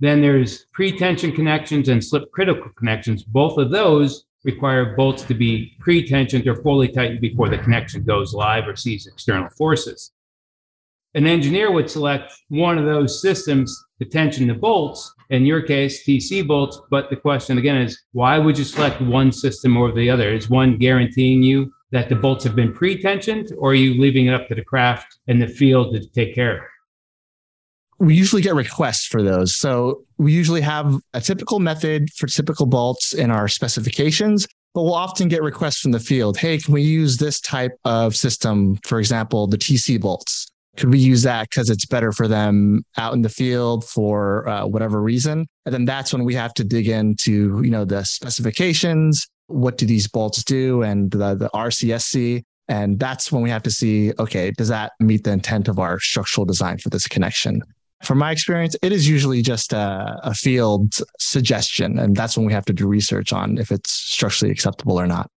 Then 0.01 0.21
there's 0.23 0.65
pre-tension 0.73 1.33
connections 1.33 1.89
and 1.89 2.03
slip 2.03 2.31
critical 2.33 2.71
connections. 2.77 3.23
Both 3.23 3.59
of 3.59 3.71
those 3.71 4.25
require 4.45 4.97
bolts 4.97 5.23
to 5.25 5.35
be 5.35 5.77
pre-tensioned 5.79 6.47
or 6.47 6.57
fully 6.63 6.89
tightened 6.89 7.21
before 7.21 7.51
the 7.51 7.59
connection 7.59 8.03
goes 8.03 8.33
live 8.33 8.67
or 8.67 8.77
sees 8.77 9.07
external 9.07 9.51
forces. 9.51 10.13
An 11.15 11.27
engineer 11.27 11.71
would 11.73 11.91
select 11.91 12.33
one 12.49 12.79
of 12.79 12.87
those 12.87 13.21
systems 13.21 13.85
to 13.99 14.05
tension 14.05 14.47
the 14.47 14.55
bolts, 14.55 15.13
in 15.31 15.45
your 15.45 15.61
case, 15.61 16.07
TC 16.07 16.47
bolts. 16.47 16.81
But 16.91 17.11
the 17.11 17.17
question 17.17 17.59
again 17.59 17.77
is 17.77 18.01
why 18.13 18.39
would 18.39 18.57
you 18.57 18.65
select 18.65 19.01
one 19.03 19.33
system 19.33 19.77
over 19.77 19.93
the 19.93 20.09
other? 20.09 20.33
Is 20.33 20.49
one 20.49 20.79
guaranteeing 20.79 21.43
you 21.43 21.73
that 21.91 22.09
the 22.09 22.15
bolts 22.15 22.45
have 22.45 22.55
been 22.55 22.73
pre 22.73 23.01
tensioned, 23.03 23.53
or 23.59 23.73
are 23.73 23.75
you 23.75 24.01
leaving 24.01 24.27
it 24.27 24.35
up 24.35 24.49
to 24.49 24.55
the 24.55 24.65
craft 24.65 25.19
and 25.27 25.43
the 25.43 25.49
field 25.49 25.93
to 25.95 26.09
take 26.11 26.35
care 26.35 26.59
of 26.59 26.63
it? 26.63 26.69
We 28.01 28.15
usually 28.15 28.41
get 28.41 28.55
requests 28.55 29.05
for 29.05 29.23
those. 29.23 29.57
So 29.57 30.05
we 30.17 30.33
usually 30.33 30.63
have 30.63 30.99
a 31.13 31.21
typical 31.21 31.61
method 31.61 32.09
for 32.17 32.27
typical 32.27 32.65
bolts 32.65 33.13
in 33.13 33.31
our 33.31 33.47
specifications, 33.47 34.49
but 34.75 34.85
we'll 34.85 34.95
often 34.95 35.29
get 35.29 35.43
requests 35.43 35.81
from 35.81 35.93
the 35.93 36.01
field. 36.01 36.39
Hey, 36.39 36.57
can 36.57 36.73
we 36.73 36.83
use 36.83 37.19
this 37.19 37.41
type 37.41 37.73
of 37.85 38.17
system? 38.17 38.79
For 38.85 38.99
example, 38.99 39.47
the 39.47 39.59
TC 39.59 40.01
bolts. 40.01 40.47
Could 40.79 40.91
we 40.91 40.99
use 40.99 41.23
that 41.25 41.51
because 41.51 41.69
it's 41.69 41.85
better 41.85 42.11
for 42.11 42.27
them 42.27 42.85
out 42.97 43.13
in 43.13 43.21
the 43.21 43.29
field 43.29 43.85
for 43.85 44.49
uh, 44.49 44.67
whatever 44.67 45.03
reason? 45.03 45.47
And 45.67 45.75
then 45.75 45.85
that's 45.85 46.13
when 46.13 46.25
we 46.25 46.35
have 46.35 46.55
to 46.55 46.65
dig 46.65 46.89
into, 46.89 47.61
you 47.63 47.71
know, 47.71 47.85
the 47.85 48.05
specifications. 48.05 49.27
What 49.49 49.77
do 49.77 49.85
these 49.85 50.09
bolts 50.09 50.43
do? 50.43 50.83
And 50.83 51.11
the, 51.11 51.35
the 51.35 51.51
RCSC. 51.53 52.43
And 52.69 52.99
that's 52.99 53.31
when 53.31 53.43
we 53.43 53.51
have 53.51 53.65
to 53.65 53.71
see, 53.71 54.13
okay, 54.19 54.53
does 54.53 54.69
that 54.69 54.93
meet 55.01 55.25
the 55.25 55.33
intent 55.33 55.69
of 55.69 55.79
our 55.79 55.99
structural 55.99 56.47
design 56.47 56.79
for 56.79 56.89
this 56.89 57.07
connection? 57.07 57.61
From 58.03 58.19
my 58.19 58.33
experience, 58.33 58.77
it 58.83 58.93
is 58.93 59.09
usually 59.09 59.43
just 59.43 59.73
a, 59.73 60.19
a 60.23 60.35
field 60.35 60.95
suggestion. 61.19 61.99
And 61.99 62.17
that's 62.17 62.37
when 62.37 62.47
we 62.47 62.53
have 62.53 62.65
to 62.67 62.73
do 62.73 62.87
research 62.87 63.33
on 63.33 63.59
if 63.59 63.71
it's 63.71 63.93
structurally 63.93 64.51
acceptable 64.51 64.99
or 64.99 65.07
not. 65.07 65.31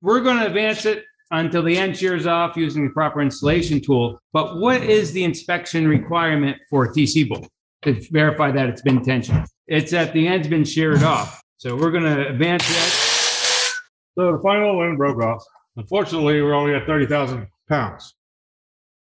We're 0.00 0.20
going 0.20 0.38
to 0.38 0.46
advance 0.46 0.86
it 0.86 1.04
until 1.32 1.62
the 1.62 1.76
end 1.76 1.96
shears 1.96 2.26
off 2.26 2.56
using 2.56 2.84
the 2.84 2.92
proper 2.92 3.20
installation 3.20 3.80
tool. 3.80 4.18
But 4.32 4.58
what 4.58 4.82
is 4.82 5.12
the 5.12 5.24
inspection 5.24 5.88
requirement 5.88 6.56
for 6.68 6.84
a 6.84 6.88
TC 6.92 7.28
bolt 7.28 7.48
to 7.82 8.00
verify 8.10 8.50
that 8.52 8.68
it's 8.68 8.82
been 8.82 9.02
tensioned? 9.02 9.46
It's 9.66 9.90
that 9.90 10.12
the 10.12 10.26
end's 10.26 10.48
been 10.48 10.64
sheared 10.64 11.02
off. 11.02 11.42
So 11.58 11.76
we're 11.76 11.90
going 11.90 12.04
to 12.04 12.28
advance 12.28 12.66
that. 12.66 13.76
So 14.16 14.32
the 14.32 14.40
final 14.42 14.82
end 14.82 14.98
broke 14.98 15.22
off. 15.22 15.42
Unfortunately, 15.76 16.40
we're 16.42 16.54
only 16.54 16.74
at 16.74 16.86
30,000 16.86 17.46
pounds. 17.68 18.14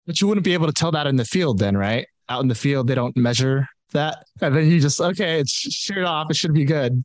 But 0.06 0.21
you 0.21 0.28
wouldn't 0.28 0.45
be 0.45 0.54
able 0.54 0.67
to 0.67 0.73
tell 0.73 0.91
that 0.91 1.08
in 1.08 1.17
the 1.17 1.26
field 1.26 1.60
then, 1.60 1.76
right? 1.76 2.08
Out 2.29 2.41
in 2.41 2.47
the 2.47 2.55
field, 2.55 2.87
they 2.87 2.95
don't 2.95 3.15
measure 3.15 3.67
that. 3.93 4.25
And 4.41 4.55
then 4.55 4.69
you 4.69 4.79
just, 4.79 4.99
okay, 4.99 5.39
it's 5.39 5.51
sheared 5.51 6.05
off. 6.05 6.29
It 6.29 6.35
should 6.35 6.53
be 6.53 6.65
good. 6.65 7.03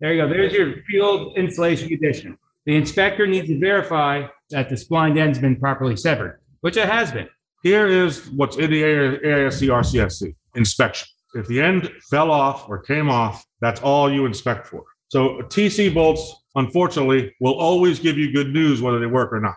There 0.00 0.12
you 0.12 0.22
go. 0.22 0.28
There's 0.28 0.52
your 0.52 0.82
field 0.88 1.36
insulation 1.36 1.88
condition. 1.88 2.36
The 2.66 2.76
inspector 2.76 3.26
needs 3.26 3.48
to 3.48 3.58
verify 3.58 4.26
that 4.50 4.68
the 4.68 4.76
splined 4.76 5.18
end's 5.18 5.38
been 5.38 5.56
properly 5.56 5.96
severed, 5.96 6.40
which 6.60 6.76
it 6.76 6.88
has 6.88 7.10
been. 7.10 7.28
Here 7.62 7.86
is 7.86 8.28
what's 8.30 8.56
in 8.56 8.70
the 8.70 8.82
AISC 8.82 9.68
RCSC 9.68 10.34
inspection. 10.54 11.08
If 11.34 11.46
the 11.46 11.60
end 11.60 11.90
fell 12.10 12.30
off 12.30 12.68
or 12.68 12.78
came 12.80 13.08
off, 13.08 13.44
that's 13.60 13.80
all 13.80 14.12
you 14.12 14.26
inspect 14.26 14.66
for. 14.66 14.84
So 15.08 15.38
TC 15.42 15.92
bolts, 15.94 16.34
unfortunately, 16.54 17.34
will 17.40 17.54
always 17.54 17.98
give 17.98 18.18
you 18.18 18.32
good 18.32 18.48
news 18.48 18.82
whether 18.82 18.98
they 18.98 19.06
work 19.06 19.32
or 19.32 19.40
not. 19.40 19.54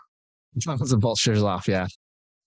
As 0.57 0.65
long 0.67 0.81
as 0.81 0.91
the 0.91 0.97
bolt 0.97 1.17
shears 1.17 1.43
off, 1.43 1.67
yeah. 1.67 1.87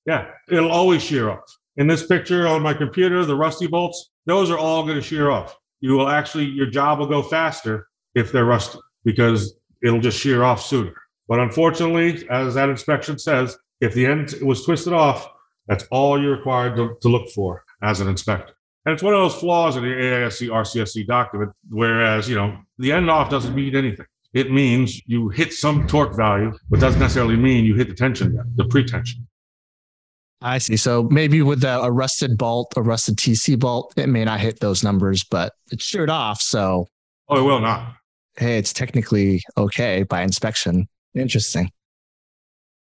Yeah, 0.06 0.30
it'll 0.48 0.70
always 0.70 1.02
shear 1.02 1.30
off. 1.30 1.44
In 1.78 1.86
this 1.86 2.04
picture 2.06 2.48
on 2.48 2.60
my 2.60 2.74
computer, 2.74 3.24
the 3.24 3.36
rusty 3.36 3.68
bolts, 3.68 4.10
those 4.26 4.50
are 4.50 4.58
all 4.58 4.82
going 4.82 4.96
to 4.96 5.02
shear 5.02 5.30
off. 5.30 5.56
You 5.80 5.92
will 5.92 6.08
actually, 6.08 6.46
your 6.46 6.66
job 6.66 6.98
will 6.98 7.06
go 7.06 7.22
faster 7.22 7.86
if 8.16 8.32
they're 8.32 8.44
rusty 8.44 8.80
because 9.04 9.56
it'll 9.80 10.00
just 10.00 10.18
shear 10.18 10.42
off 10.42 10.60
sooner. 10.60 10.92
But 11.28 11.38
unfortunately, 11.38 12.28
as 12.30 12.54
that 12.54 12.68
inspection 12.68 13.16
says, 13.16 13.56
if 13.80 13.94
the 13.94 14.06
end 14.06 14.34
was 14.42 14.64
twisted 14.64 14.92
off, 14.92 15.30
that's 15.68 15.84
all 15.92 16.20
you're 16.20 16.36
required 16.36 16.74
to, 16.76 16.96
to 17.00 17.08
look 17.08 17.30
for 17.30 17.62
as 17.80 18.00
an 18.00 18.08
inspector. 18.08 18.54
And 18.84 18.92
it's 18.92 19.02
one 19.02 19.14
of 19.14 19.20
those 19.20 19.38
flaws 19.38 19.76
in 19.76 19.84
the 19.84 19.88
AISC 19.88 20.48
RCSC 20.48 21.06
document, 21.06 21.52
whereas, 21.70 22.28
you 22.28 22.34
know, 22.34 22.58
the 22.78 22.90
end 22.90 23.08
off 23.08 23.30
doesn't 23.30 23.54
mean 23.54 23.76
anything. 23.76 24.06
It 24.34 24.50
means 24.50 25.00
you 25.06 25.28
hit 25.28 25.52
some 25.52 25.86
torque 25.86 26.16
value, 26.16 26.58
but 26.70 26.80
doesn't 26.80 26.98
necessarily 26.98 27.36
mean 27.36 27.64
you 27.64 27.76
hit 27.76 27.88
the 27.88 27.94
tension, 27.94 28.36
the 28.56 28.64
pretension. 28.64 29.27
I 30.40 30.58
see. 30.58 30.76
So 30.76 31.04
maybe 31.04 31.42
with 31.42 31.64
a, 31.64 31.80
a, 31.80 31.90
rusted 31.90 32.38
bolt, 32.38 32.72
a 32.76 32.82
rusted 32.82 33.16
TC 33.16 33.58
bolt, 33.58 33.92
it 33.96 34.08
may 34.08 34.24
not 34.24 34.40
hit 34.40 34.60
those 34.60 34.84
numbers, 34.84 35.24
but 35.24 35.52
it's 35.72 35.84
sheared 35.84 36.10
off. 36.10 36.40
So, 36.40 36.86
oh, 37.28 37.38
it 37.38 37.42
will 37.42 37.60
not. 37.60 37.94
Hey, 38.36 38.56
it's 38.56 38.72
technically 38.72 39.42
okay 39.56 40.04
by 40.04 40.22
inspection. 40.22 40.86
Interesting. 41.14 41.70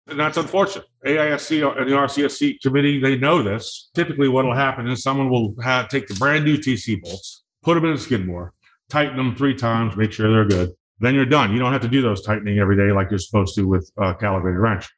And 0.09 0.18
that's 0.18 0.37
unfortunate. 0.37 0.87
AISC 1.04 1.78
and 1.78 1.88
the 1.88 1.94
RCSC 1.94 2.61
committee, 2.61 3.00
they 3.00 3.16
know 3.16 3.42
this. 3.42 3.90
Typically, 3.94 4.28
what 4.28 4.44
will 4.44 4.54
happen 4.54 4.88
is 4.88 5.02
someone 5.02 5.30
will 5.30 5.54
have, 5.62 5.88
take 5.88 6.09
the 6.09 6.14
brand 6.14 6.44
new 6.44 6.56
TC 6.56 7.00
bolts, 7.00 7.44
put 7.62 7.74
them 7.74 7.85
in 7.85 7.92
a 7.92 7.98
Skidmore, 7.98 8.54
tighten 8.88 9.16
them 9.16 9.37
three 9.37 9.54
times, 9.54 9.96
make 9.96 10.12
sure 10.12 10.30
they're 10.30 10.44
good. 10.44 10.72
Then 10.98 11.14
you're 11.14 11.26
done. 11.26 11.52
You 11.52 11.59
don't 11.59 11.72
have 11.72 11.82
to 11.82 11.88
do 11.88 12.02
those 12.02 12.22
tightening 12.22 12.59
every 12.59 12.76
day 12.76 12.92
like 12.92 13.11
you're 13.11 13.18
supposed 13.18 13.54
to 13.56 13.64
with 13.64 13.90
a 13.98 14.14
calibrated 14.14 14.59
wrench. 14.59 14.88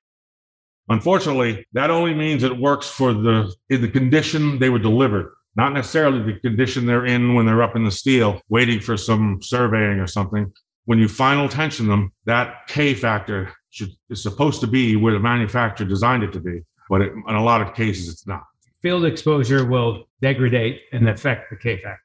Unfortunately, 0.90 1.66
that 1.72 1.90
only 1.90 2.14
means 2.14 2.42
it 2.42 2.57
works 2.57 2.88
for 2.88 3.12
the 3.12 3.55
in 3.68 3.83
the 3.83 3.88
condition 3.88 4.59
they 4.59 4.70
were 4.70 4.79
delivered, 4.79 5.35
not 5.55 5.72
necessarily 5.72 6.22
the 6.22 6.40
condition 6.40 6.87
they're 6.87 7.07
in 7.07 7.35
when 7.35 7.44
they're 7.44 7.62
up 7.62 7.77
in 7.77 7.85
the 7.85 7.90
steel, 7.90 8.40
waiting 8.48 8.81
for 8.81 8.96
some 8.96 9.40
surveying 9.42 10.01
or 10.01 10.07
something. 10.07 10.51
When 10.87 10.98
you 10.98 11.09
final 11.09 11.48
tension 11.48 11.87
them, 11.87 12.12
that 12.24 12.66
K 12.68 12.94
factor 12.94 13.53
should, 13.68 13.90
is 14.09 14.22
supposed 14.22 14.61
to 14.62 14.66
be 14.66 14.96
where 14.96 15.12
the 15.12 15.18
manufacturer 15.18 15.87
designed 15.87 16.22
it 16.22 16.33
to 16.33 16.40
be, 16.40 16.62
but 16.88 17.03
it, 17.03 17.12
in 17.12 17.35
a 17.35 17.44
lot 17.44 17.61
of 17.61 17.74
cases, 17.74 18.09
it's 18.09 18.27
not. 18.27 18.44
Field 18.81 19.05
exposure 19.05 19.66
will 19.66 20.05
degrade 20.22 20.81
and 20.92 21.09
affect 21.09 21.51
the 21.51 21.57
K 21.57 21.77
factor. 21.77 22.03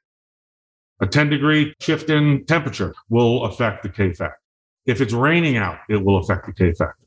A 1.00 1.06
10 1.06 1.30
degree 1.30 1.74
shift 1.80 2.10
in 2.10 2.44
temperature 2.44 2.94
will 3.08 3.44
affect 3.44 3.82
the 3.82 3.88
K 3.88 4.12
factor. 4.12 4.38
If 4.84 5.00
it's 5.00 5.14
raining 5.14 5.56
out, 5.56 5.78
it 5.88 5.96
will 5.96 6.18
affect 6.18 6.46
the 6.46 6.52
K 6.52 6.72
factor. 6.72 7.03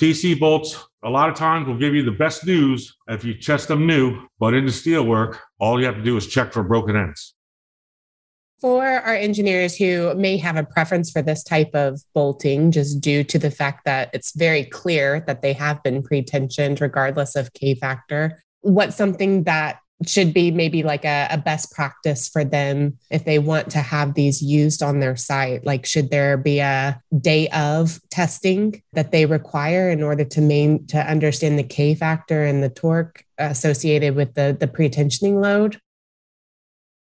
TC 0.00 0.40
bolts, 0.40 0.82
a 1.04 1.10
lot 1.10 1.28
of 1.28 1.34
times 1.34 1.66
will 1.66 1.76
give 1.76 1.94
you 1.94 2.02
the 2.02 2.10
best 2.10 2.46
news 2.46 2.96
if 3.08 3.22
you 3.22 3.34
test 3.34 3.68
them 3.68 3.86
new, 3.86 4.26
but 4.38 4.54
in 4.54 4.64
the 4.64 4.72
steel 4.72 5.04
work, 5.04 5.38
all 5.58 5.78
you 5.78 5.84
have 5.84 5.96
to 5.96 6.02
do 6.02 6.16
is 6.16 6.26
check 6.26 6.54
for 6.54 6.62
broken 6.62 6.96
ends. 6.96 7.34
For 8.62 8.82
our 8.82 9.14
engineers 9.14 9.76
who 9.76 10.14
may 10.14 10.38
have 10.38 10.56
a 10.56 10.64
preference 10.64 11.10
for 11.10 11.20
this 11.20 11.44
type 11.44 11.74
of 11.74 12.00
bolting, 12.14 12.70
just 12.70 13.02
due 13.02 13.22
to 13.24 13.38
the 13.38 13.50
fact 13.50 13.84
that 13.84 14.08
it's 14.14 14.34
very 14.34 14.64
clear 14.64 15.22
that 15.26 15.42
they 15.42 15.52
have 15.52 15.82
been 15.82 16.02
pre 16.02 16.22
tensioned 16.22 16.80
regardless 16.80 17.36
of 17.36 17.52
K 17.52 17.74
factor, 17.74 18.42
what's 18.62 18.96
something 18.96 19.44
that 19.44 19.80
should 20.06 20.32
be 20.32 20.50
maybe 20.50 20.82
like 20.82 21.04
a, 21.04 21.28
a, 21.30 21.38
best 21.38 21.72
practice 21.72 22.28
for 22.28 22.44
them 22.44 22.96
if 23.10 23.24
they 23.24 23.38
want 23.38 23.70
to 23.70 23.78
have 23.78 24.14
these 24.14 24.42
used 24.42 24.82
on 24.82 25.00
their 25.00 25.16
site. 25.16 25.64
Like 25.64 25.84
should 25.84 26.10
there 26.10 26.36
be 26.36 26.60
a 26.60 27.00
day 27.18 27.48
of 27.48 28.00
testing 28.10 28.82
that 28.92 29.12
they 29.12 29.26
require 29.26 29.90
in 29.90 30.02
order 30.02 30.24
to 30.24 30.40
main 30.40 30.86
to 30.88 30.98
understand 30.98 31.58
the 31.58 31.64
k 31.64 31.94
factor 31.94 32.44
and 32.44 32.62
the 32.62 32.70
torque 32.70 33.24
associated 33.38 34.14
with 34.14 34.34
the 34.34 34.56
the 34.58 34.68
pre-tensioning 34.68 35.42
load? 35.42 35.78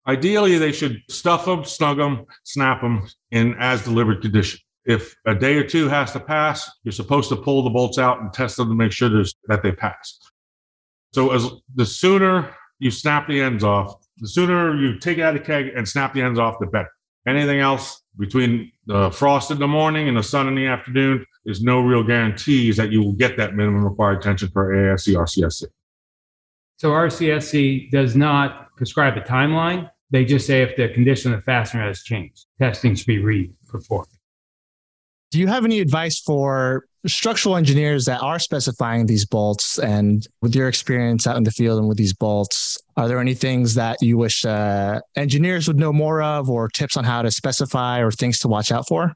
Ideally 0.07 0.59
they 0.59 0.73
should 0.73 1.01
stuff 1.09 1.45
them 1.45 1.65
snug 1.65 1.99
them 1.99 2.27
snap 2.45 2.81
them 2.81 3.07
in 3.31 3.55
as 3.59 3.85
delivered 3.85 4.23
condition. 4.23 4.59
If 4.85 5.15
a 5.27 5.35
day 5.35 5.57
or 5.57 5.65
two 5.65 5.89
has 5.89 6.13
to 6.13 6.21
pass 6.21 6.69
you're 6.83 6.93
supposed 6.93 7.29
to 7.29 7.37
pull 7.37 7.63
the 7.63 7.71
bolts 7.71 7.99
out 7.99 8.21
and 8.21 8.33
test 8.33 8.57
them 8.57 8.69
to 8.69 8.75
make 8.75 8.93
sure 8.93 9.11
that 9.47 9.63
they 9.63 9.73
pass. 9.73 10.19
So 11.13 11.33
as 11.33 11.49
the 11.75 11.85
sooner 11.85 12.55
you 12.81 12.91
snap 12.91 13.29
the 13.29 13.41
ends 13.41 13.63
off. 13.63 13.95
The 14.19 14.29
sooner 14.29 14.75
you 14.75 14.99
take 14.99 15.19
it 15.19 15.23
out 15.23 15.37
of 15.37 15.43
the 15.43 15.47
keg 15.47 15.69
and 15.77 15.89
snap 15.89 16.13
the 16.13 16.23
ends 16.23 16.39
off, 16.39 16.59
the 16.59 16.67
better. 16.67 16.91
Anything 17.27 17.61
else 17.61 18.03
between 18.19 18.73
the 18.87 19.11
frost 19.11 19.51
in 19.51 19.59
the 19.59 19.69
morning 19.69 20.09
and 20.09 20.17
the 20.17 20.23
sun 20.23 20.49
in 20.49 20.55
the 20.55 20.67
afternoon 20.67 21.25
is 21.45 21.63
no 21.63 21.81
real 21.81 22.03
guarantees 22.03 22.77
that 22.77 22.91
you 22.91 23.03
will 23.03 23.13
get 23.13 23.37
that 23.37 23.55
minimum 23.55 23.85
required 23.85 24.23
tension 24.23 24.49
per 24.49 24.75
AISC 24.75 25.15
RCSC. 25.15 25.67
So 26.79 26.91
RCSC 26.91 27.91
does 27.91 28.17
not 28.17 28.75
prescribe 28.77 29.17
a 29.17 29.21
timeline. 29.21 29.91
They 30.11 30.25
just 30.25 30.47
say 30.47 30.63
if 30.63 30.77
the 30.77 30.89
condition 30.89 31.33
of 31.33 31.41
the 31.41 31.45
fastener 31.45 31.87
has 31.87 32.03
changed, 32.03 32.47
testing 32.59 32.95
should 32.95 33.07
be 33.07 33.19
re-performed. 33.19 34.09
Do 35.31 35.39
you 35.39 35.47
have 35.47 35.65
any 35.65 35.79
advice 35.79 36.19
for 36.19 36.87
structural 37.07 37.57
engineers 37.57 38.05
that 38.07 38.21
are 38.21 38.41
specifying 38.41 39.07
these 39.07 39.25
bolts? 39.25 39.79
And 39.79 40.27
with 40.43 40.57
your 40.57 40.67
experience 40.69 41.27
out 41.27 41.37
in 41.37 41.45
the 41.45 41.53
field 41.53 41.79
and 41.79 41.89
with 41.89 41.99
these 41.99 42.13
bolts, 42.13 42.77
are 42.97 43.07
there 43.07 43.21
any 43.21 43.35
things 43.35 43.75
that 43.75 43.99
you 44.03 44.19
wish 44.19 44.45
uh, 44.45 45.01
engineers 45.17 45.69
would 45.69 45.79
know 45.79 45.93
more 45.93 46.21
of, 46.21 46.51
or 46.51 46.69
tips 46.69 46.97
on 46.97 47.05
how 47.05 47.23
to 47.23 47.31
specify 47.31 48.01
or 48.01 48.11
things 48.11 48.41
to 48.41 48.49
watch 48.49 48.73
out 48.73 48.89
for? 48.89 49.15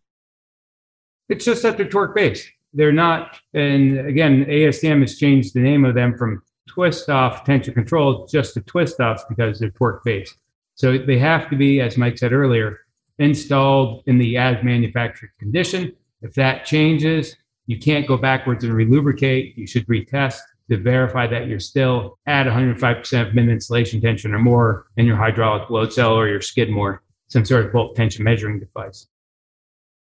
It's 1.28 1.44
just 1.44 1.62
that 1.64 1.76
they're 1.76 1.88
torque 1.88 2.14
based. 2.14 2.48
they're 2.74 2.92
not, 2.92 3.38
and 3.54 3.98
again, 4.06 4.44
ASTM 4.44 5.00
has 5.00 5.18
changed 5.18 5.54
the 5.54 5.60
name 5.60 5.84
of 5.84 5.94
them 5.94 6.16
from 6.16 6.42
twist 6.68 7.08
off 7.08 7.44
tension 7.44 7.74
control 7.74 8.26
just 8.26 8.54
to 8.54 8.60
twist 8.60 9.00
offs 9.00 9.24
because 9.28 9.58
they're 9.58 9.70
torque 9.70 10.04
based. 10.04 10.36
So 10.76 10.98
they 10.98 11.18
have 11.18 11.50
to 11.50 11.56
be, 11.56 11.80
as 11.80 11.96
Mike 11.96 12.18
said 12.18 12.32
earlier, 12.32 12.80
installed 13.18 14.02
in 14.06 14.18
the 14.18 14.36
as 14.36 14.62
manufactured 14.62 15.30
condition. 15.38 15.92
If 16.24 16.32
that 16.34 16.64
changes, 16.64 17.36
you 17.66 17.78
can't 17.78 18.08
go 18.08 18.16
backwards 18.16 18.64
and 18.64 18.72
relubricate. 18.72 19.56
You 19.58 19.66
should 19.66 19.86
retest 19.86 20.40
to 20.70 20.78
verify 20.78 21.26
that 21.26 21.46
you're 21.46 21.60
still 21.60 22.18
at 22.26 22.46
105% 22.46 23.28
of 23.28 23.34
min 23.34 23.50
insulation 23.50 24.00
tension 24.00 24.32
or 24.32 24.38
more 24.38 24.86
in 24.96 25.04
your 25.04 25.16
hydraulic 25.16 25.68
load 25.68 25.92
cell 25.92 26.14
or 26.14 26.26
your 26.26 26.40
Skidmore, 26.40 27.02
some 27.28 27.44
sort 27.44 27.66
of 27.66 27.72
bolt 27.72 27.94
tension 27.94 28.24
measuring 28.24 28.58
device. 28.58 29.06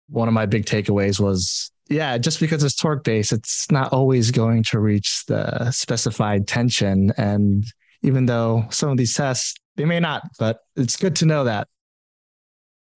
One 0.09 0.27
of 0.27 0.35
my 0.35 0.47
big 0.47 0.67
takeaways 0.67 1.21
was 1.21 1.71
yeah, 1.89 2.19
just 2.19 2.41
because 2.41 2.63
it's 2.65 2.77
torque 2.77 3.05
based, 3.05 3.33
it's 3.33 3.71
not 3.71 3.93
always 3.93 4.31
going 4.31 4.63
to 4.65 4.79
reach 4.79 5.25
the 5.27 5.71
specified 5.73 6.47
tension. 6.47 7.13
And 7.17 7.65
even 8.03 8.27
though 8.27 8.65
some 8.71 8.91
of 8.91 8.97
these 8.97 9.15
tests, 9.15 9.55
they 9.77 9.85
may 9.85 9.99
not, 9.99 10.23
but 10.39 10.61
it's 10.77 10.97
good 10.97 11.17
to 11.17 11.27
know 11.27 11.45
that. 11.45 11.69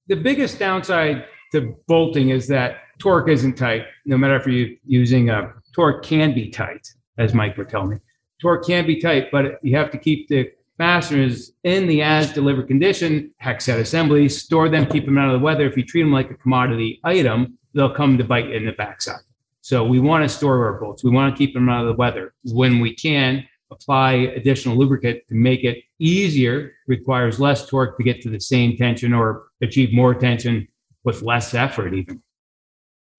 The 0.06 0.16
biggest 0.16 0.58
downside 0.58 1.24
to 1.52 1.74
bolting 1.88 2.30
is 2.30 2.46
that 2.48 2.83
torque 2.98 3.28
isn't 3.28 3.54
tight, 3.54 3.86
no 4.04 4.16
matter 4.16 4.36
if 4.36 4.46
you're 4.46 4.76
using 4.86 5.30
a 5.30 5.52
torque 5.74 6.04
can 6.04 6.34
be 6.34 6.50
tight, 6.50 6.88
as 7.18 7.34
Mike 7.34 7.56
would 7.56 7.68
tell 7.68 7.86
me. 7.86 7.98
Torque 8.40 8.66
can 8.66 8.86
be 8.86 9.00
tight, 9.00 9.30
but 9.30 9.58
you 9.62 9.76
have 9.76 9.90
to 9.90 9.98
keep 9.98 10.28
the 10.28 10.50
fasteners 10.76 11.52
in 11.62 11.86
the 11.86 12.02
as 12.02 12.32
delivered 12.32 12.66
condition, 12.66 13.30
hex 13.38 13.64
set 13.64 13.78
assemblies, 13.78 14.42
store 14.42 14.68
them, 14.68 14.86
keep 14.86 15.04
them 15.04 15.18
out 15.18 15.32
of 15.32 15.38
the 15.38 15.44
weather. 15.44 15.66
If 15.66 15.76
you 15.76 15.84
treat 15.84 16.02
them 16.02 16.12
like 16.12 16.30
a 16.30 16.34
commodity 16.34 17.00
item, 17.04 17.58
they'll 17.74 17.94
come 17.94 18.18
to 18.18 18.24
bite 18.24 18.50
in 18.50 18.66
the 18.66 18.72
backside. 18.72 19.20
So 19.60 19.84
we 19.84 19.98
want 19.98 20.24
to 20.24 20.28
store 20.28 20.66
our 20.66 20.80
bolts. 20.80 21.04
We 21.04 21.10
want 21.10 21.34
to 21.34 21.38
keep 21.38 21.54
them 21.54 21.68
out 21.68 21.82
of 21.82 21.88
the 21.88 21.94
weather. 21.94 22.34
When 22.44 22.80
we 22.80 22.94
can, 22.94 23.46
apply 23.70 24.12
additional 24.12 24.76
lubricant 24.76 25.20
to 25.28 25.34
make 25.34 25.64
it 25.64 25.82
easier, 25.98 26.72
requires 26.86 27.40
less 27.40 27.66
torque 27.66 27.96
to 27.96 28.04
get 28.04 28.22
to 28.22 28.30
the 28.30 28.40
same 28.40 28.76
tension 28.76 29.12
or 29.12 29.44
achieve 29.62 29.92
more 29.92 30.14
tension 30.14 30.68
with 31.02 31.22
less 31.22 31.54
effort, 31.54 31.94
even. 31.94 32.22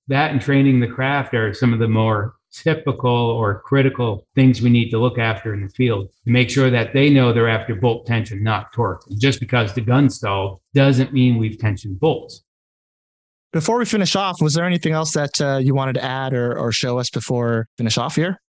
That 0.07 0.31
and 0.31 0.41
training 0.41 0.79
the 0.79 0.87
craft 0.87 1.33
are 1.33 1.53
some 1.53 1.73
of 1.73 1.79
the 1.79 1.87
more 1.87 2.35
typical 2.51 3.09
or 3.09 3.61
critical 3.61 4.27
things 4.35 4.61
we 4.61 4.69
need 4.69 4.89
to 4.89 4.99
look 4.99 5.17
after 5.17 5.53
in 5.53 5.61
the 5.61 5.69
field 5.69 6.09
to 6.23 6.31
make 6.31 6.49
sure 6.49 6.69
that 6.69 6.93
they 6.93 7.09
know 7.09 7.33
they're 7.33 7.49
after 7.49 7.75
bolt 7.75 8.05
tension, 8.05 8.43
not 8.43 8.71
torque. 8.71 9.03
Just 9.17 9.39
because 9.39 9.73
the 9.73 9.81
gun 9.81 10.09
stalled 10.09 10.61
doesn't 10.73 11.11
mean 11.11 11.37
we've 11.37 11.57
tensioned 11.57 11.99
bolts. 11.99 12.43
Before 13.51 13.77
we 13.77 13.85
finish 13.85 14.15
off, 14.15 14.41
was 14.41 14.53
there 14.53 14.65
anything 14.65 14.93
else 14.93 15.13
that 15.13 15.41
uh, 15.41 15.57
you 15.57 15.73
wanted 15.73 15.93
to 15.93 16.03
add 16.03 16.33
or, 16.33 16.57
or 16.57 16.71
show 16.71 16.99
us 16.99 17.09
before 17.09 17.67
finish 17.77 17.97
off 17.97 18.15
here? 18.15 18.41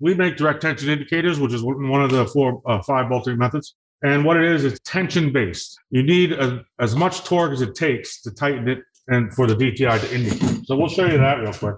We 0.00 0.14
make 0.14 0.36
direct 0.36 0.60
tension 0.60 0.90
indicators, 0.90 1.40
which 1.40 1.54
is 1.54 1.62
one 1.62 2.02
of 2.02 2.10
the 2.10 2.26
four, 2.26 2.60
uh, 2.66 2.82
five 2.82 3.08
bolting 3.08 3.38
methods. 3.38 3.74
And 4.02 4.24
what 4.26 4.36
it 4.36 4.44
is, 4.44 4.64
it's 4.64 4.78
tension 4.84 5.32
based. 5.32 5.78
You 5.90 6.02
need 6.02 6.32
a, 6.32 6.62
as 6.78 6.94
much 6.94 7.24
torque 7.24 7.52
as 7.52 7.62
it 7.62 7.74
takes 7.74 8.20
to 8.22 8.30
tighten 8.30 8.68
it 8.68 8.80
and 9.08 9.32
for 9.32 9.46
the 9.46 9.54
DTI 9.54 10.00
to 10.00 10.14
indicate. 10.14 10.66
So 10.66 10.76
we'll 10.76 10.88
show 10.88 11.06
you 11.06 11.18
that 11.18 11.40
real 11.40 11.52
quick. 11.52 11.76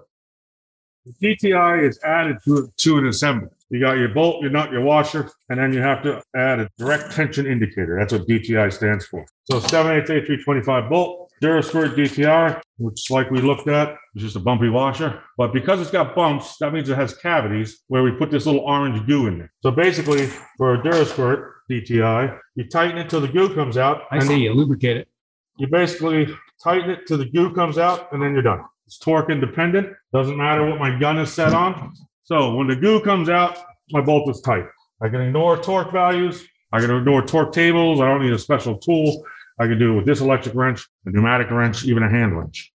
The 1.05 1.37
DTI 1.37 1.89
is 1.89 1.99
added 2.05 2.39
to, 2.45 2.71
to 2.77 2.99
an 2.99 3.07
assembly. 3.07 3.49
You 3.71 3.81
got 3.81 3.99
your 3.99 4.09
bolt, 4.09 4.41
your 4.41 4.51
nut, 4.51 4.73
your 4.73 4.81
washer, 4.81 5.31
and 5.51 5.59
then 5.59 5.75
you 5.75 5.81
have 5.81 6.03
to 6.03 6.23
add 6.35 6.61
a 6.61 6.71
direct 6.79 7.13
tension 7.13 7.47
indicator. 7.47 7.99
That's 7.99 8.13
what 8.13 8.27
DTI 8.27 8.73
stands 8.73 9.07
for. 9.07 9.27
So 9.45 9.61
7 9.61 9.93
8 9.93 10.07
325 10.07 10.89
bolt, 10.89 11.31
Durasquirt 11.43 11.95
DTI, 11.95 12.61
which 12.79 13.11
like 13.11 13.31
we 13.31 13.41
looked 13.41 13.69
at, 13.69 13.97
is 14.15 14.23
just 14.23 14.37
a 14.37 14.41
bumpy 14.41 14.71
washer. 14.71 15.23
But 15.37 15.53
because 15.53 15.81
it's 15.81 15.91
got 15.91 16.15
bumps, 16.15 16.57
that 16.59 16.73
means 16.73 16.89
it 16.89 16.97
has 16.97 17.15
cavities 17.15 17.83
where 17.89 18.03
we 18.03 18.11
put 18.13 18.31
this 18.31 18.47
little 18.47 18.63
orange 18.63 19.07
goo 19.07 19.27
in 19.27 19.39
there. 19.39 19.53
So 19.63 19.71
basically, 19.71 20.29
for 20.57 20.75
a 20.75 20.83
Durasquirt 20.83 21.51
DTI, 21.71 22.39
you 22.55 22.69
tighten 22.69 22.97
it 22.97 23.11
till 23.11 23.21
the 23.21 23.29
goo 23.29 23.55
comes 23.55 23.77
out. 23.77 24.03
I 24.11 24.19
see, 24.21 24.39
you 24.39 24.55
lubricate 24.55 24.97
it. 24.97 25.09
You 25.59 25.67
basically 25.67 26.35
tighten 26.63 26.91
it 26.91 27.07
till 27.07 27.19
the 27.19 27.29
goo 27.29 27.53
comes 27.55 27.79
out, 27.79 28.13
and 28.13 28.23
then 28.23 28.33
you're 28.33 28.43
done. 28.43 28.61
It's 28.87 28.99
torque 28.99 29.31
independent. 29.31 29.89
Doesn't 30.13 30.37
matter 30.37 30.67
what 30.67 30.79
my 30.79 30.99
gun 30.99 31.19
is 31.19 31.33
set 31.33 31.53
on. 31.53 31.95
So 32.25 32.55
when 32.55 32.67
the 32.67 32.77
goo 32.77 33.01
comes 33.01 33.29
out, 33.29 33.59
my 33.91 34.01
bolt 34.01 34.31
is 34.31 34.41
tight. 34.41 34.67
I 35.03 35.09
can 35.09 35.21
ignore 35.21 35.57
torque 35.57 35.93
values. 35.93 36.47
I 36.73 36.81
can 36.81 36.91
ignore 36.91 37.23
torque 37.23 37.53
tables. 37.53 38.01
I 38.01 38.07
don't 38.07 38.23
need 38.23 38.33
a 38.33 38.39
special 38.39 38.79
tool. 38.79 39.25
I 39.61 39.67
can 39.67 39.79
do 39.79 39.93
it 39.93 39.97
with 39.97 40.07
this 40.07 40.21
electric 40.21 40.55
wrench, 40.55 40.87
a 41.07 41.11
pneumatic 41.11 41.51
wrench, 41.51 41.85
even 41.85 42.03
a 42.03 42.11
hand 42.11 42.37
wrench. 42.37 42.73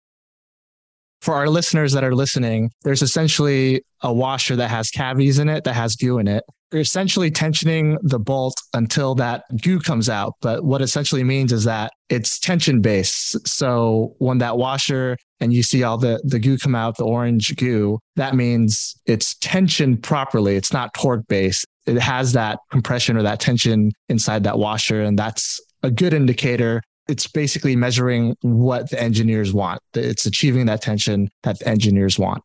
For 1.24 1.36
our 1.36 1.48
listeners 1.48 1.94
that 1.94 2.04
are 2.04 2.14
listening, 2.14 2.70
there's 2.84 3.02
essentially 3.02 3.82
a 4.02 4.12
washer 4.12 4.58
that 4.58 4.70
has 4.70 4.90
cavities 4.90 5.40
in 5.40 5.48
it, 5.48 5.64
that 5.64 5.74
has 5.74 5.96
goo 5.96 6.18
in 6.18 6.28
it. 6.28 6.44
You're 6.70 6.82
essentially 6.82 7.32
tensioning 7.32 7.96
the 8.02 8.20
bolt 8.20 8.62
until 8.74 9.16
that 9.16 9.46
goo 9.62 9.80
comes 9.80 10.10
out. 10.10 10.34
But 10.42 10.66
what 10.66 10.82
essentially 10.82 11.24
means 11.24 11.54
is 11.54 11.64
that 11.64 11.94
it's 12.10 12.40
tension 12.40 12.82
based. 12.82 13.48
So 13.48 14.16
when 14.18 14.40
that 14.40 14.58
washer 14.58 15.16
and 15.40 15.54
you 15.54 15.64
see 15.64 15.84
all 15.84 15.98
the, 15.98 16.22
the 16.26 16.40
goo 16.40 16.58
come 16.58 16.76
out, 16.76 16.98
the 16.98 17.06
orange 17.06 17.56
goo, 17.56 18.00
that 18.18 18.36
means 18.36 18.94
it's 19.06 19.36
tensioned 19.36 20.04
properly. 20.04 20.58
It's 20.58 20.74
not 20.74 20.94
torque 20.94 21.26
based. 21.30 21.66
It 21.86 22.00
has 22.00 22.34
that 22.34 22.60
compression 22.70 23.16
or 23.16 23.24
that 23.24 23.40
tension 23.40 23.94
inside 24.10 24.44
that 24.44 24.60
washer. 24.60 25.02
And 25.02 25.18
that's 25.18 25.62
a 25.84 25.90
good 25.90 26.14
indicator. 26.14 26.82
It's 27.08 27.28
basically 27.28 27.76
measuring 27.76 28.38
what 28.42 28.90
the 28.90 29.02
engineers 29.02 29.54
want. 29.54 29.82
It's 29.94 30.26
achieving 30.26 30.66
that 30.68 30.82
tension 30.82 31.30
that 31.44 31.60
the 31.60 31.68
engineers 31.68 32.18
want. 32.18 32.44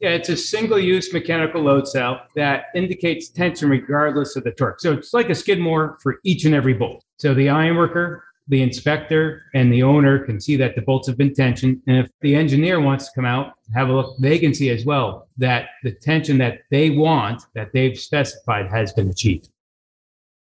Yeah, 0.00 0.10
it's 0.10 0.28
a 0.28 0.36
single 0.36 0.78
use 0.78 1.12
mechanical 1.12 1.62
load 1.62 1.88
cell 1.88 2.20
that 2.36 2.66
indicates 2.74 3.30
tension 3.30 3.70
regardless 3.70 4.36
of 4.36 4.44
the 4.44 4.50
torque. 4.50 4.80
So 4.80 4.92
it's 4.92 5.14
like 5.14 5.30
a 5.30 5.34
Skidmore 5.34 5.98
for 6.02 6.16
each 6.24 6.44
and 6.44 6.54
every 6.54 6.74
bolt. 6.74 7.02
So 7.18 7.32
the 7.32 7.48
ironworker, 7.48 8.22
the 8.48 8.62
inspector, 8.62 9.42
and 9.54 9.72
the 9.72 9.82
owner 9.82 10.18
can 10.18 10.40
see 10.40 10.56
that 10.56 10.74
the 10.74 10.82
bolts 10.82 11.08
have 11.08 11.16
been 11.16 11.32
tensioned. 11.32 11.80
And 11.86 11.98
if 11.98 12.10
the 12.20 12.34
engineer 12.34 12.80
wants 12.80 13.06
to 13.06 13.12
come 13.14 13.24
out, 13.24 13.54
have 13.74 13.88
a 13.88 13.92
look, 13.92 14.18
they 14.18 14.38
can 14.38 14.52
see 14.52 14.68
as 14.70 14.84
well 14.84 15.28
that 15.38 15.68
the 15.82 15.92
tension 15.92 16.38
that 16.38 16.58
they 16.70 16.90
want, 16.90 17.42
that 17.54 17.72
they've 17.72 17.98
specified, 17.98 18.68
has 18.70 18.92
been 18.92 19.08
achieved 19.08 19.48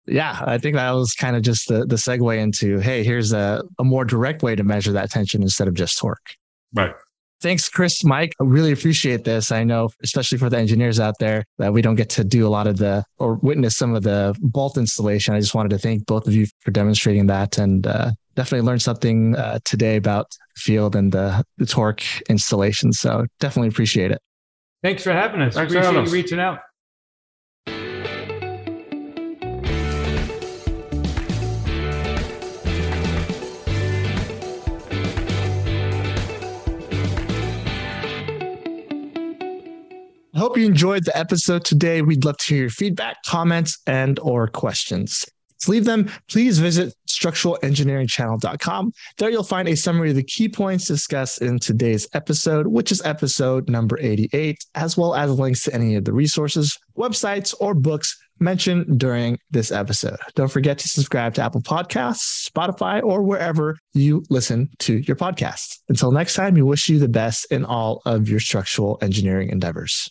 yeah, 0.07 0.43
I 0.45 0.59
think 0.59 0.77
that 0.77 0.91
was 0.93 1.13
kind 1.13 1.37
of 1.37 1.43
just 1.43 1.69
the, 1.69 1.87
the 1.87 1.97
segue 1.97 2.39
into 2.39 2.79
hey, 2.79 3.03
here's 3.03 3.33
a, 3.33 3.63
a 3.79 3.85
more 3.85 4.05
direct 4.05 4.43
way 4.43 4.55
to 4.55 4.65
measure 4.65 4.93
that 4.93 5.11
tension 5.11 5.43
instead 5.43 5.69
of 5.69 5.75
just 5.75 5.99
torque. 5.99 6.35
Right. 6.75 6.95
Thanks, 7.43 7.69
Chris, 7.69 8.03
Mike. 8.03 8.35
I 8.41 8.45
really 8.45 8.73
appreciate 8.73 9.25
this. 9.25 9.53
I 9.53 9.63
know, 9.63 9.91
especially 10.03 10.39
for 10.39 10.49
the 10.49 10.57
engineers 10.57 10.99
out 10.99 11.17
there, 11.21 11.45
that 11.59 11.73
we 11.73 11.83
don't 11.83 11.95
get 11.95 12.09
to 12.11 12.25
do 12.25 12.47
a 12.47 12.49
lot 12.49 12.67
of 12.67 12.79
the 12.79 13.05
or 13.19 13.35
witness 13.35 13.77
some 13.77 13.95
of 13.95 14.03
the 14.03 14.35
bolt 14.41 14.79
installation. 14.79 15.35
I 15.35 15.41
just 15.41 15.55
wanted 15.55 15.69
to 15.71 15.79
thank 15.79 16.07
both 16.07 16.27
of 16.27 16.33
you 16.33 16.47
for 16.61 16.71
demonstrating 16.71 17.27
that 17.27 17.59
and 17.59 17.87
uh, 17.87 18.13
definitely 18.37 18.67
learned 18.67 18.83
something 18.83 19.37
uh, 19.37 19.59
today 19.65 19.97
about 19.97 20.33
field 20.57 20.97
and 20.97 21.13
the, 21.13 21.45
the 21.59 21.67
torque 21.67 22.03
installation. 22.31 22.93
So 22.93 23.27
definitely 23.39 23.69
appreciate 23.69 24.13
it. 24.13 24.21
Thanks 24.83 25.03
for 25.03 25.13
having 25.13 25.43
us. 25.43 25.55
Thanks 25.55 25.75
appreciate 25.75 26.07
you 26.07 26.13
reaching 26.13 26.41
out. 26.41 26.61
Hope 40.39 40.57
you 40.57 40.67
enjoyed 40.67 41.05
the 41.05 41.17
episode 41.17 41.65
today. 41.65 42.03
We'd 42.03 42.25
love 42.25 42.37
to 42.39 42.47
hear 42.47 42.63
your 42.63 42.71
feedback, 42.71 43.19
comments, 43.25 43.79
and 43.87 44.19
or 44.21 44.49
questions. 44.49 45.25
To 45.61 45.71
leave 45.71 45.85
them, 45.87 46.11
please 46.29 46.59
visit 46.59 46.95
structuralengineeringchannel.com. 47.09 48.93
There 49.17 49.31
you'll 49.31 49.43
find 49.43 49.69
a 49.69 49.77
summary 49.77 50.11
of 50.11 50.17
the 50.17 50.23
key 50.23 50.49
points 50.49 50.87
discussed 50.87 51.41
in 51.41 51.59
today's 51.59 52.07
episode, 52.13 52.67
which 52.67 52.93
is 52.93 53.01
episode 53.05 53.69
number 53.69 53.99
88, 53.99 54.59
as 54.75 54.97
well 54.97 55.15
as 55.15 55.31
links 55.31 55.63
to 55.63 55.75
any 55.75 55.95
of 55.95 56.05
the 56.05 56.13
resources, 56.13 56.77
websites, 56.97 57.55
or 57.59 57.75
books 57.75 58.17
mentioned 58.39 58.99
during 58.99 59.39
this 59.51 59.73
episode. 59.73 60.19
Don't 60.35 60.53
forget 60.53 60.79
to 60.79 60.89
subscribe 60.89 61.33
to 61.35 61.43
Apple 61.43 61.63
Podcasts, 61.63 62.51
Spotify, 62.51 63.03
or 63.03 63.23
wherever 63.23 63.77
you 63.95 64.25
listen 64.29 64.69
to 64.81 64.99
your 64.99 65.17
podcasts. 65.17 65.79
Until 65.89 66.13
next 66.13 66.35
time, 66.35 66.55
we 66.55 66.63
wish 66.63 66.89
you 66.91 66.99
the 66.99 67.09
best 67.09 67.51
in 67.51 67.65
all 67.65 68.03
of 68.05 68.29
your 68.29 68.41
structural 68.41 68.99
engineering 69.01 69.49
endeavors. 69.49 70.11